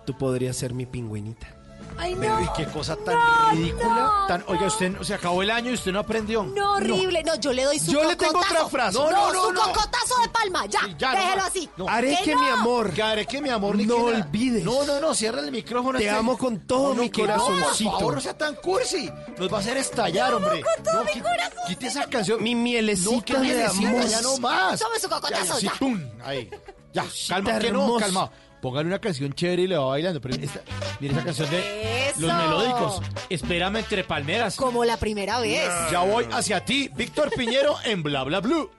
[0.06, 1.59] tú podrías ser mi pingüinita.
[2.02, 2.44] Ay, Pero, no.
[2.44, 3.94] ¿y qué cosa tan No, ridícula?
[3.94, 6.42] no, tan, oiga, usted no- se acabó el año y usted no aprendió.
[6.44, 7.22] No, horrible.
[7.22, 8.98] No, yo le doy su Yo le tengo otra frase.
[8.98, 9.60] No, No, no, su no.
[9.62, 10.64] cocotazo de palma.
[10.66, 11.70] Ya, Sí, ya, déjelo así.
[11.76, 11.88] No.
[11.88, 12.40] Haré que, no?
[12.42, 14.64] mi amor, Que haré que mi amor ni No olvides.
[14.64, 15.98] No, no, no, cierra el micrófono.
[15.98, 17.90] Te este- amo con todo mi corazoncito.
[17.90, 19.10] por favor, no sea tan cursi.
[19.38, 20.62] Nos va a hacer estallar, hombre.
[20.62, 21.58] con todo no, mi corazón.
[21.66, 22.42] Quite esa canción.
[22.42, 24.06] mi no, mielecita que de amor.
[24.06, 24.80] ya no más.
[24.80, 25.72] Tome su cocotazo, sí, ya.
[25.78, 26.48] pum, ahí.
[26.92, 28.30] Ya, calma, que no, calma.
[28.60, 30.20] Póngale una canción chévere y le va bailando.
[30.20, 30.60] Pero esta,
[31.00, 32.20] mire esa canción de Eso.
[32.20, 33.02] los melódicos.
[33.28, 34.56] Espérame entre palmeras.
[34.56, 35.68] Como la primera vez.
[35.90, 38.70] Ya voy hacia ti, Víctor Piñero en Bla Bla Blue.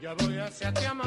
[0.00, 1.06] Ya voy hacia ti, amor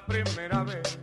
[0.00, 0.98] primera vez.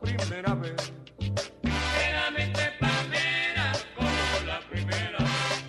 [0.00, 0.92] primera vez.
[1.62, 5.64] Enteramente palmera, como la primera vez.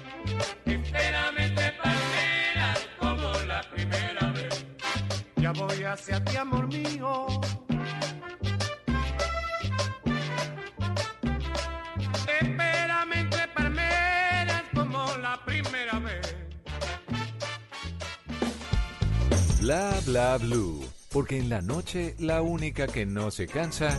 [0.66, 4.66] Enteramente palmera, como la primera vez.
[5.38, 7.28] Ya voy hacia ti, amor mío.
[12.42, 16.36] Enteramente palmera, como la primera vez.
[19.62, 20.85] Bla bla blue
[21.16, 23.98] porque en la noche la única que no se cansa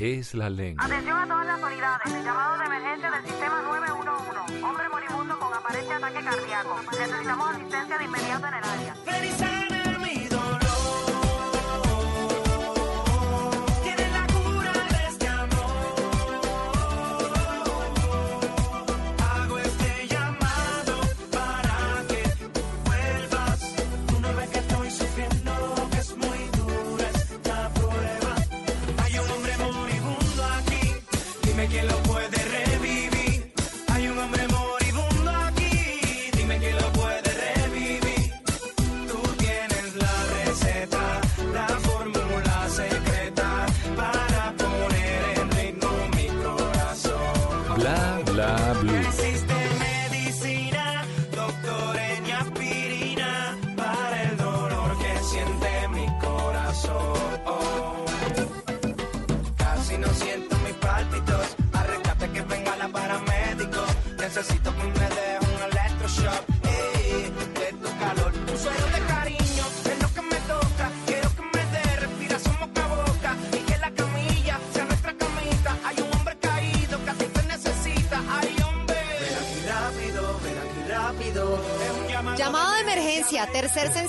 [0.00, 0.84] es la lengua.
[0.84, 2.24] Atención a todas las unidades.
[2.24, 4.64] Llamado de emergencia del sistema 911.
[4.64, 6.80] Hombre moribundo con aparente ataque cardíaco.
[6.90, 9.65] Necesitamos asistencia de inmediato en el área.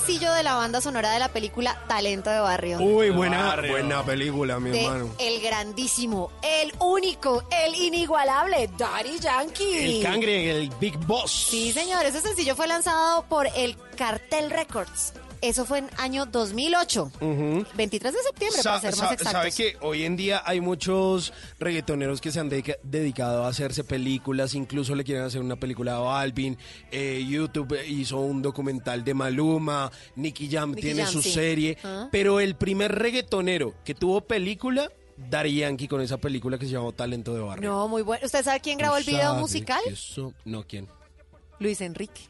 [0.07, 2.79] Sencillo de la banda sonora de la película Talento de Barrio.
[2.79, 5.09] Uy, buena, buena película, mi de hermano.
[5.19, 9.97] el grandísimo, el único, el inigualable Daddy Yankee.
[9.97, 11.47] El cangre, el Big Boss.
[11.49, 15.11] Sí, señor, ese sencillo fue lanzado por el Cartel Records.
[15.41, 17.11] Eso fue en año 2008.
[17.75, 19.31] 23 de septiembre, Sa- para ser sa- más exactos.
[19.31, 23.83] ¿Sabe que hoy en día hay muchos reggaetoneros que se han dedica- dedicado a hacerse
[23.83, 24.53] películas?
[24.55, 26.57] Incluso le quieren hacer una película a Balvin.
[26.91, 29.91] eh, YouTube hizo un documental de Maluma.
[30.15, 31.31] Nicky Jam Nicky tiene Jam, su sí.
[31.31, 31.77] serie.
[31.83, 32.09] Ah.
[32.11, 36.91] Pero el primer reggaetonero que tuvo película, Daddy Yankee con esa película que se llamó
[36.93, 37.69] Talento de Barrio.
[37.71, 38.25] No, muy bueno.
[38.25, 39.81] ¿Usted sabe quién grabó el video musical?
[39.87, 40.87] eso- No, ¿quién?
[41.59, 42.21] Luis Enrique.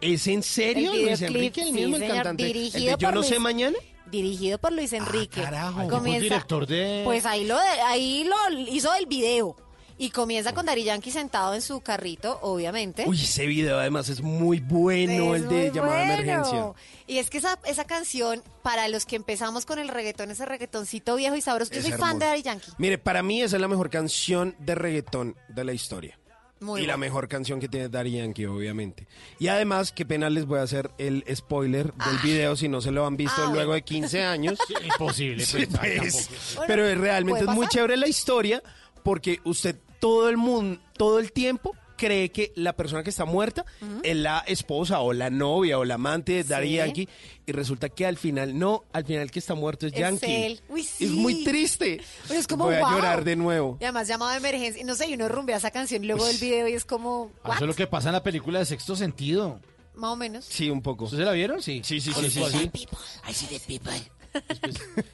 [0.00, 0.92] ¿Es en serio?
[0.94, 2.46] El Luis Enrique, el sí, mismo el cantante.
[2.46, 3.76] El dirigido de Yo por no sé mañana.
[4.10, 5.42] Dirigido por Luis Enrique.
[5.42, 5.88] carajo.
[5.88, 7.02] Comienza- director de...
[7.04, 7.56] Pues ahí lo,
[7.86, 8.36] ahí lo
[8.72, 9.56] hizo el video.
[9.98, 13.04] Y comienza con Dari Yankee sentado en su carrito, obviamente.
[13.06, 16.22] Uy, ese video además es muy bueno, Es el de llamada de bueno.
[16.22, 16.72] emergencia.
[17.06, 21.16] Y es que esa, esa canción, para los que empezamos con el reggaetón, ese reggaetoncito
[21.16, 22.24] viejo y sabroso, yo Es soy fan de.
[22.24, 22.70] Daddy Yankee.
[22.78, 26.18] Mire, para mí esa es la mejor canción de reggaetón de la historia.
[26.60, 29.06] Muy y la mejor canción que tiene Daddy Yankee, obviamente.
[29.38, 32.90] Y además, qué pena les voy a hacer el spoiler del video si no se
[32.90, 33.72] lo han visto Ah, luego bueno.
[33.74, 34.58] de 15 años.
[34.84, 35.44] Imposible.
[35.44, 36.58] Sí, pues, ay, pues.
[36.66, 38.62] Pero es realmente es ¿puede muy chévere la historia
[39.02, 43.66] porque usted todo el mundo, todo el tiempo cree que la persona que está muerta
[44.02, 46.74] es la esposa o la novia o la amante de Daddy Sí.
[46.76, 47.08] Yankee
[47.46, 50.26] y resulta que al final no, al final el que está muerto es, Es Yankee.
[50.44, 50.60] él.
[50.70, 51.04] Uy, sí.
[51.04, 52.00] Es muy triste.
[52.26, 52.90] Pero es como, Voy a wow.
[52.92, 53.76] llorar de nuevo.
[53.80, 54.80] Y además llamado de emergencia.
[54.80, 57.48] Y no sé, y uno rumbea esa canción luego del video y es como, Ah,
[57.48, 57.56] ¿what?
[57.56, 59.60] Eso es lo que pasa en la película de Sexto Sentido.
[59.94, 60.44] Más o menos.
[60.46, 61.04] Sí, un poco.
[61.04, 61.60] ¿Ustedes la vieron?
[61.62, 61.82] Sí.
[61.84, 62.86] Sí, sí, Con sí, sí, cual- sí.
[63.28, 63.92] I see the people.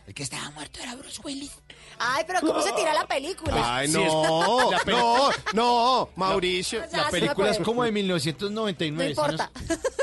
[0.07, 1.53] El que estaba muerto era Bruce Willis.
[1.99, 3.77] Ay, pero ¿cómo se tira la película?
[3.79, 6.83] Ay, Sí, no, la no, no, Mauricio.
[6.93, 9.05] La película es como de No 1999.
[9.05, 9.11] ¿sí?
[9.11, 9.51] importa.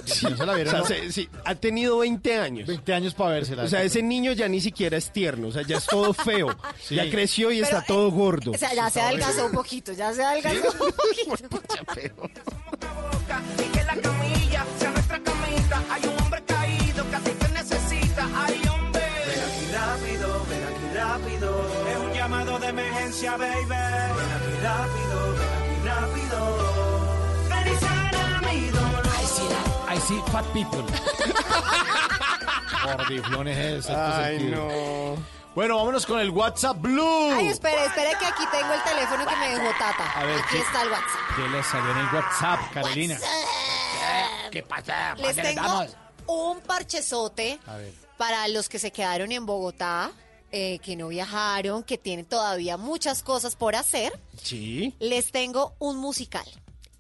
[0.06, 0.86] Si no se la O vieron, sea, no.
[0.88, 2.68] se- sí, ha tenido 20 años.
[2.68, 3.64] 20 años para vérsela.
[3.64, 6.56] O sea, ese niño ya ni siquiera es tierno, o sea, ya es todo feo.
[6.82, 6.96] Sí.
[6.96, 8.52] Ya creció y Pero, está eh, todo gordo.
[8.52, 10.92] O sea, ya se adelgazó un poquito, ya se adelgazó un
[11.50, 11.74] poquito.
[13.60, 15.84] y que la camilla sea nuestra camita.
[15.90, 16.13] Hay un
[22.80, 23.66] emergencia, baby.
[23.68, 26.40] Ven aquí rápido, ven aquí rápido.
[27.50, 29.04] Ven y sana mi dolor.
[29.96, 30.84] I see fat people.
[32.84, 34.68] Gordiflones es sexto Ay, sentido.
[34.68, 35.24] no.
[35.56, 37.32] Bueno, vámonos con el WhatsApp Blue.
[37.36, 40.12] Ay, espere, espere que aquí tengo el teléfono que me dejó Tata.
[40.16, 41.36] A ver, aquí ¿qué- está el WhatsApp.
[41.36, 43.18] ¿Qué les salió en el WhatsApp, Carolina?
[44.52, 45.14] ¿Qué pasa?
[45.16, 45.96] Les ¿Dónde tengo estamos?
[46.26, 47.94] un parchezote A ver.
[48.18, 50.10] para los que se quedaron en Bogotá,
[50.56, 54.14] eh, que no viajaron, que tienen todavía muchas cosas por hacer.
[54.40, 54.94] Sí.
[55.00, 56.46] Les tengo un musical.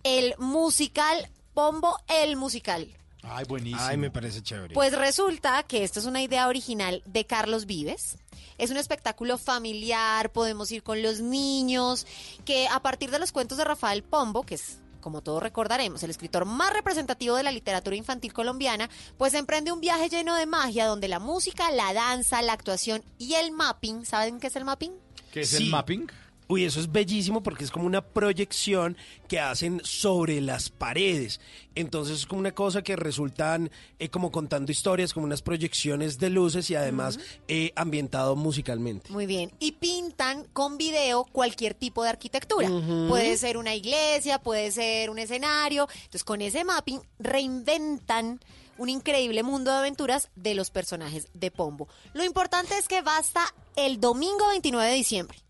[0.04, 2.88] El musical Pombo, el musical.
[3.22, 3.80] Ay, buenísimo.
[3.80, 4.74] Ay, me parece chévere.
[4.74, 8.18] Pues resulta que esto es una idea original de Carlos Vives.
[8.58, 12.08] Es un espectáculo familiar, podemos ir con los niños,
[12.46, 16.10] que a partir de los cuentos de Rafael Pombo, que es como todos recordaremos, el
[16.10, 20.88] escritor más representativo de la literatura infantil colombiana, pues emprende un viaje lleno de magia
[20.88, 24.94] donde la música, la danza, la actuación y el mapping, ¿saben qué es el mapping?
[25.32, 25.58] ¿Qué es Sí.
[25.66, 26.08] el mapping?
[26.54, 28.96] Uy, eso es bellísimo porque es como una proyección
[29.28, 31.42] que hacen sobre las paredes.
[31.74, 36.30] Entonces es como una cosa que resultan eh, como contando historias, como unas proyecciones de
[36.30, 39.12] luces y además eh, ambientado musicalmente.
[39.12, 39.52] Muy bien.
[39.58, 42.70] Y pintan con video cualquier tipo de arquitectura.
[43.10, 45.88] Puede ser una iglesia, puede ser un escenario.
[45.96, 48.40] Entonces, con ese mapping reinventan
[48.78, 51.88] un increíble mundo de aventuras de los personajes de Pombo.
[52.14, 53.42] Lo importante es que va hasta
[53.76, 55.43] el domingo 29 de diciembre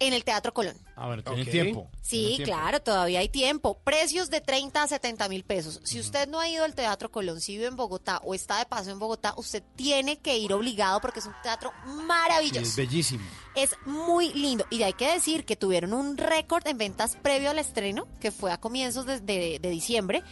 [0.00, 0.76] en el Teatro Colón.
[0.96, 1.88] Ah, bueno, tiene tiempo.
[2.02, 2.52] Sí, Tiene tiempo.
[2.54, 3.78] claro, todavía hay tiempo.
[3.84, 5.80] Precios de 30 a 70 mil pesos.
[5.84, 8.66] Si usted no ha ido al Teatro Colón, si vive en Bogotá o está de
[8.66, 12.60] paso en Bogotá, usted tiene que ir obligado porque es un teatro Sí, maravilloso.
[12.62, 13.24] es bellísimo.
[13.54, 14.64] Es muy lindo.
[14.70, 18.52] Y hay que decir que tuvieron un récord en ventas previo al estreno, que fue
[18.52, 20.22] a comienzos de, de- de diciembre.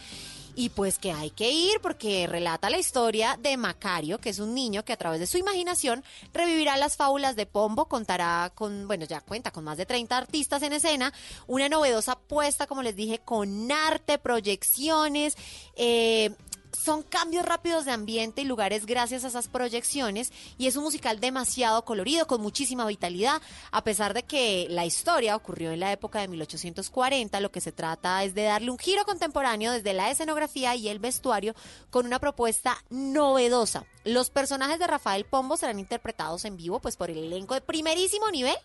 [0.59, 4.53] Y pues que hay que ir porque relata la historia de Macario, que es un
[4.53, 6.03] niño que a través de su imaginación
[6.33, 10.61] revivirá las fábulas de Pombo, contará con, bueno, ya cuenta con más de 30 artistas
[10.61, 11.13] en escena,
[11.47, 15.37] una novedosa apuesta, como les dije, con arte, proyecciones,
[15.77, 16.31] eh,
[16.79, 21.19] son cambios rápidos de ambiente y lugares gracias a esas proyecciones y es un musical
[21.19, 26.21] demasiado colorido, con muchísima vitalidad, a pesar de que la historia ocurrió en la época
[26.21, 30.75] de 1840, lo que se trata es de darle un giro contemporáneo desde la escenografía
[30.75, 31.53] y el vestuario
[31.89, 33.85] con una propuesta novedosa.
[34.05, 38.31] Los personajes de Rafael Pombo serán interpretados en vivo pues por el elenco de primerísimo
[38.31, 38.55] nivel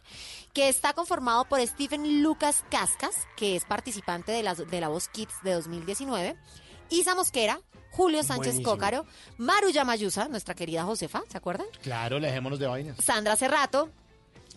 [0.53, 5.09] que está conformado por Stephen Lucas Cascas, que es participante de la, de la Voz
[5.09, 6.37] Kids de 2019,
[6.91, 7.61] Isa Mosquera,
[7.97, 8.71] Julio Sánchez Buenísimo.
[8.73, 9.07] Cócaro,
[9.39, 11.67] Maru Yamayusa, nuestra querida Josefa, ¿se acuerdan?
[11.83, 12.97] Claro, dejémonos de vainas.
[13.03, 13.91] Sandra Cerrato,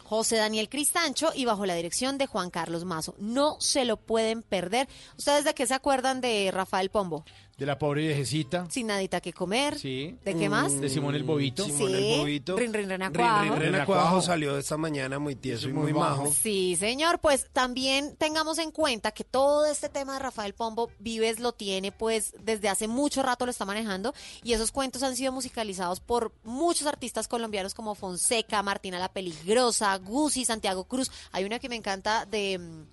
[0.03, 3.13] José Daniel Cristancho y bajo la dirección de Juan Carlos Mazo.
[3.19, 4.87] No se lo pueden perder.
[5.17, 7.25] ¿Ustedes de qué se acuerdan de Rafael Pombo?
[7.57, 8.67] De la pobre viejecita.
[8.69, 9.79] Sin nadita que comer.
[9.79, 10.15] Sí.
[10.23, 10.79] ¿De qué más?
[10.79, 11.65] De Simón el Bobito.
[11.65, 12.13] Simón Sí.
[12.13, 12.55] el Bobito.
[12.55, 13.41] Rin, rin, rin, Rin, acuajo.
[13.43, 14.21] rin, rin, Rin, acuajo acuajo.
[14.21, 16.31] salió esta mañana muy tieso y muy muy majo.
[16.31, 17.17] Sí, señor.
[17.19, 21.91] Pues también tengamos en cuenta que todo este tema de Rafael Pombo, Vives lo tiene,
[21.91, 26.33] pues desde hace mucho rato lo está manejando y esos cuentos han sido musicalizados por
[26.43, 31.09] muchos artistas colombianos como Fonseca, Martina la Peligrosa, Gusi, Santiago Cruz.
[31.31, 32.83] Hay una que me encanta de mm,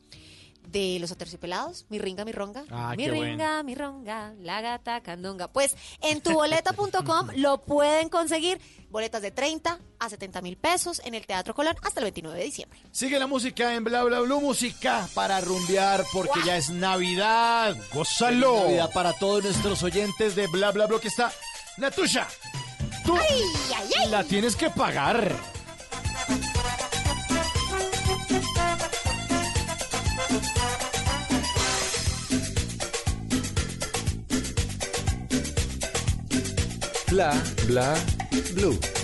[0.67, 5.49] de los aterciopelados, mi ringa, mi ronga, Ah, mi ringa, mi ronga, la gata candonga.
[5.49, 8.61] Pues en tuboleta.com lo pueden conseguir,
[8.91, 12.45] boletas de 30 a 70 mil pesos en el Teatro Colón hasta el 29 de
[12.45, 12.81] diciembre.
[12.93, 17.77] Sigue la música en Bla Bla Blue, música para rumbear porque ya es Navidad.
[17.93, 18.65] ¡Gózalo!
[18.65, 21.33] Navidad para todos nuestros oyentes de Bla Bla Blue que está
[21.77, 22.27] Natusha.
[23.05, 23.43] Tú ¡Ay,
[23.77, 24.11] ay, ay!
[24.11, 25.35] la tienes que pagar.
[37.15, 37.33] Bla
[37.69, 37.95] bla
[38.57, 39.04] blue.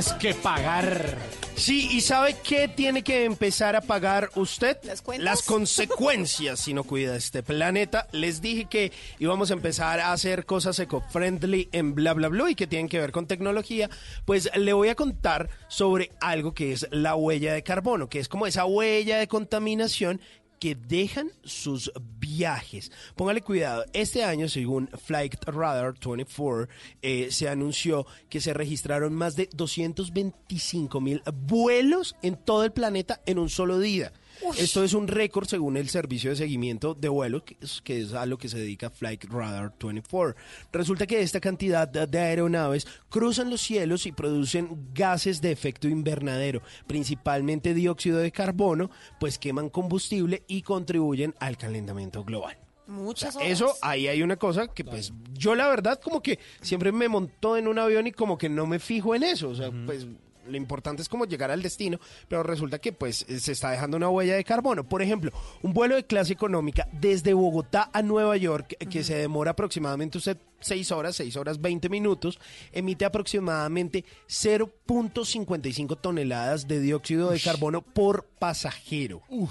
[0.00, 1.18] Tienes que pagar.
[1.56, 4.78] Sí, ¿y sabe qué tiene que empezar a pagar usted?
[5.18, 8.06] Las consecuencias si no cuida este planeta.
[8.12, 12.54] Les dije que íbamos a empezar a hacer cosas eco-friendly en bla bla bla y
[12.54, 13.90] que tienen que ver con tecnología.
[14.24, 18.28] Pues le voy a contar sobre algo que es la huella de carbono, que es
[18.28, 20.22] como esa huella de contaminación
[20.60, 22.92] que dejan sus viajes.
[23.16, 26.68] Póngale cuidado, este año, según Flight Radar 24,
[27.02, 33.20] eh, se anunció que se registraron más de 225 mil vuelos en todo el planeta
[33.26, 34.12] en un solo día.
[34.56, 38.14] Esto es un récord según el servicio de seguimiento de vuelo, que es, que es
[38.14, 40.34] a lo que se dedica Flight Radar 24.
[40.72, 46.62] Resulta que esta cantidad de aeronaves cruzan los cielos y producen gases de efecto invernadero,
[46.86, 52.56] principalmente dióxido de carbono, pues queman combustible y contribuyen al calentamiento global.
[52.86, 56.40] Muchas O sea, Eso, ahí hay una cosa que pues yo la verdad como que
[56.60, 59.54] siempre me montó en un avión y como que no me fijo en eso, o
[59.54, 60.08] sea, pues
[60.48, 63.96] lo importante es como llegar al destino, pero resulta que pues eh, se está dejando
[63.96, 64.84] una huella de carbono.
[64.84, 65.32] Por ejemplo,
[65.62, 70.18] un vuelo de clase económica desde Bogotá a Nueva York, que- que se demora aproximadamente
[70.18, 72.38] usted 6 horas, 6 horas 20 minutos,
[72.72, 79.22] emite aproximadamente 0.55 toneladas de dióxido de carbono por pasajero.
[79.28, 79.48] Uy,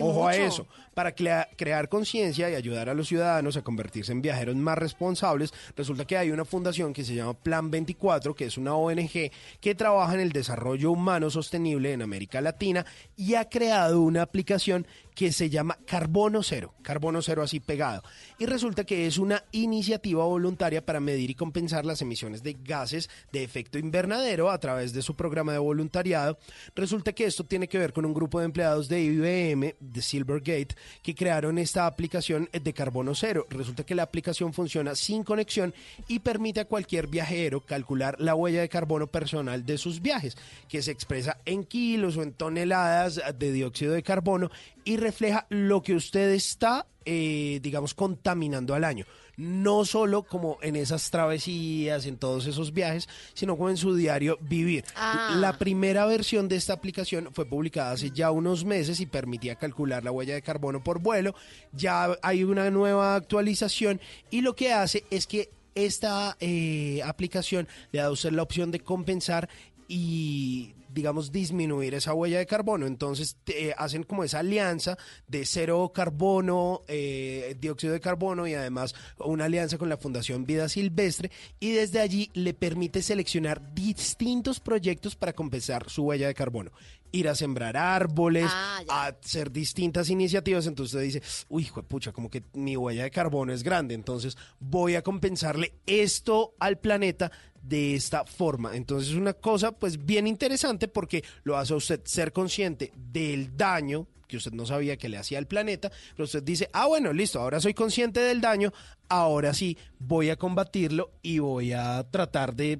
[0.00, 0.66] Ojo a eso.
[0.94, 5.52] Para crea- crear conciencia y ayudar a los ciudadanos a convertirse en viajeros más responsables,
[5.76, 9.30] resulta que hay una fundación que se llama Plan 24, que es una ONG
[9.60, 12.84] que trabaja en el desarrollo humano sostenible en América Latina
[13.16, 14.86] y ha creado una aplicación
[15.20, 18.02] que se llama Carbono Cero, Carbono Cero así pegado.
[18.38, 23.10] Y resulta que es una iniciativa voluntaria para medir y compensar las emisiones de gases
[23.30, 26.38] de efecto invernadero a través de su programa de voluntariado.
[26.74, 30.74] Resulta que esto tiene que ver con un grupo de empleados de IBM, de Silvergate,
[31.02, 33.46] que crearon esta aplicación de carbono cero.
[33.50, 35.74] Resulta que la aplicación funciona sin conexión
[36.08, 40.80] y permite a cualquier viajero calcular la huella de carbono personal de sus viajes, que
[40.80, 44.50] se expresa en kilos o en toneladas de dióxido de carbono
[44.84, 49.04] y refleja lo que usted está, eh, digamos, contaminando al año.
[49.36, 54.38] No solo como en esas travesías, en todos esos viajes, sino como en su diario
[54.40, 54.84] vivir.
[54.94, 55.34] Ah.
[55.36, 60.04] La primera versión de esta aplicación fue publicada hace ya unos meses y permitía calcular
[60.04, 61.34] la huella de carbono por vuelo.
[61.72, 64.00] Ya hay una nueva actualización
[64.30, 68.70] y lo que hace es que esta eh, aplicación le da a usted la opción
[68.70, 69.48] de compensar
[69.88, 72.86] y digamos disminuir esa huella de carbono.
[72.86, 74.96] Entonces te- hacen como esa alianza
[75.28, 80.68] de cero carbono eh, dióxido de carbono y además una alianza con la fundación vida
[80.68, 81.30] silvestre.
[81.58, 86.70] Y desde allí le permite seleccionar distintos proyectos para compensar su huella de carbono.
[87.12, 90.66] Ir a sembrar árboles Ah, a hacer distintas iniciativas.
[90.68, 93.94] Entonces usted dice uy hijo de pucha como que mi huella de carbono es grande.
[93.94, 97.32] Entonces voy a compensarle esto al planeta
[97.62, 98.76] de esta forma.
[98.76, 103.56] Entonces es una cosa pues bien interesante porque lo hace a usted ser consciente del
[103.56, 107.12] daño que usted no sabía que le hacía al planeta, pero usted dice, ah bueno,
[107.12, 108.72] listo, ahora soy consciente del daño,
[109.08, 112.78] ahora sí voy a combatirlo y voy a tratar de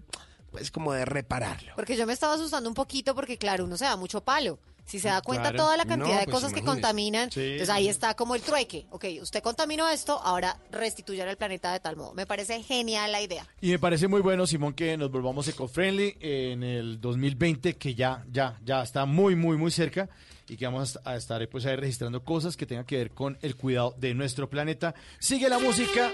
[0.51, 1.73] pues como de repararlo.
[1.77, 4.59] Porque yo me estaba asustando un poquito porque, claro, uno se da mucho palo.
[4.91, 5.57] Si se da cuenta Claro.
[5.65, 8.43] toda la cantidad No, de pues cosas que contaminan, Sí, entonces ahí está como el
[8.43, 8.87] trueque.
[8.91, 12.13] Ok, usted contaminó esto, ahora restituyan el planeta de tal modo.
[12.15, 13.47] Me parece genial la idea.
[13.61, 18.25] Y me parece muy bueno, Simón, que nos volvamos eco-friendly en el 2020, que ya,
[18.33, 20.09] ya, ya está muy, muy, muy cerca
[20.51, 23.55] y que vamos a estar pues, ahí registrando cosas que tengan que ver con el
[23.55, 24.97] cuidado de nuestro planeta.
[25.21, 26.11] Sigue la música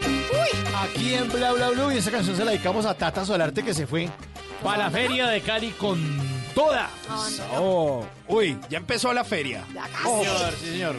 [0.75, 3.73] aquí en Bla Bla Blue y esta canción se la dedicamos a Tata Solarte que
[3.73, 4.11] se fue
[4.63, 5.99] para la feria de Cali con
[6.55, 6.91] toda.
[7.55, 9.65] Oh, uy, ya empezó la feria.
[10.05, 10.97] Oh, señor, sí, señor.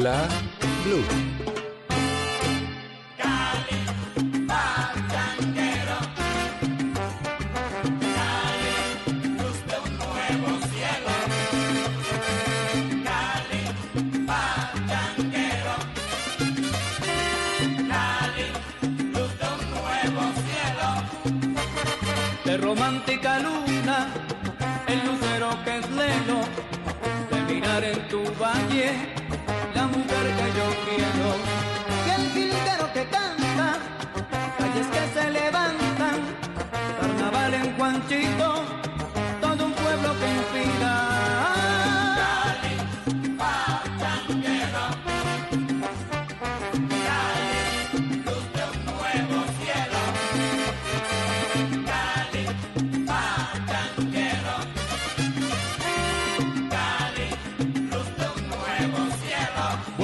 [0.00, 0.26] Bla
[0.82, 1.39] blue.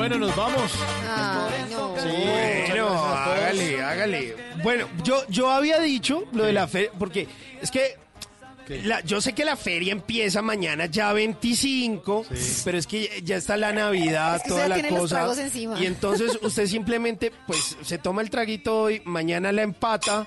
[0.08, 0.72] Bueno, nos vamos.
[2.68, 4.36] Bueno, hágale, hágale.
[4.62, 7.26] Bueno, yo, yo había dicho lo de la feria, porque
[7.60, 7.96] es que
[8.84, 12.24] la- yo sé que la feria empieza mañana ya 25,
[12.64, 15.16] pero es que ya está la Navidad, Es que toda la cosa.
[15.82, 20.24] Y entonces usted simplemente, pues, se toma el traguito hoy, mañana la empata,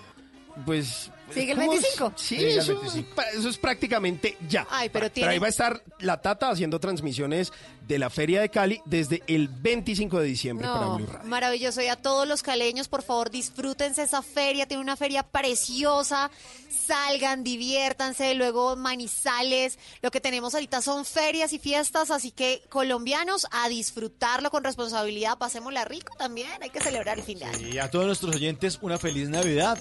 [0.65, 1.71] pues, Sigue el ¿Cómo?
[1.71, 2.13] 25.
[2.15, 3.15] Sí, Sigue el eso, 25.
[3.15, 4.67] pa- eso es prácticamente ya.
[4.69, 7.51] Ay, pero tiene- ahí va a estar la Tata haciendo transmisiones
[7.87, 11.27] de la Feria de Cali desde el 25 de diciembre para Blue Radio.
[11.29, 11.81] maravilloso.
[11.81, 14.67] Y a todos los caleños, por favor, disfrútense esa feria.
[14.67, 16.29] Tiene una feria preciosa.
[16.85, 18.33] Salgan, diviértanse.
[18.35, 19.79] Luego Manizales.
[20.01, 22.11] Lo que tenemos ahorita son ferias y fiestas.
[22.11, 25.37] Así que colombianos, a disfrutarlo con responsabilidad.
[25.37, 26.49] Pasémosla rico también.
[26.61, 27.67] Hay que celebrar el fin de año.
[27.69, 29.77] Y a todos nuestros oyentes, una feliz Navidad.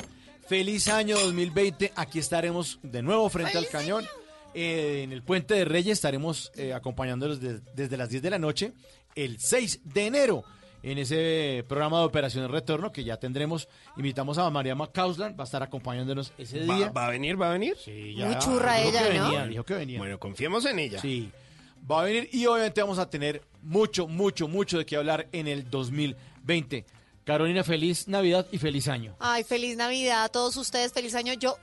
[0.49, 1.93] Feliz año 2020.
[1.95, 4.05] Aquí estaremos de nuevo frente al cañón.
[4.55, 8.39] Eh, en el Puente de Reyes estaremos eh, acompañándolos de- desde las 10 de la
[8.39, 8.73] noche
[9.15, 10.43] el 6 de enero
[10.83, 13.69] en ese programa de Operación Retorno que ya tendremos.
[13.99, 16.89] Invitamos a María Macausland, va a estar acompañándonos ese ¿Va, día.
[16.91, 17.41] va a venir?
[17.41, 17.77] ¿Va a venir?
[17.85, 19.25] Sí, Muy churra dijo ella, que ¿no?
[19.27, 19.99] venía, dijo que venía.
[19.99, 21.01] Bueno, confiemos en ella.
[21.01, 21.31] Sí,
[21.91, 25.47] va a venir y obviamente vamos a tener mucho, mucho, mucho de qué hablar en
[25.47, 26.87] el 2020.
[27.29, 29.15] Carolina, feliz Navidad y feliz año.
[29.19, 30.95] Ay, feliz Navidad a todos ustedes.
[30.95, 31.35] Feliz año.
[31.35, 31.55] Yo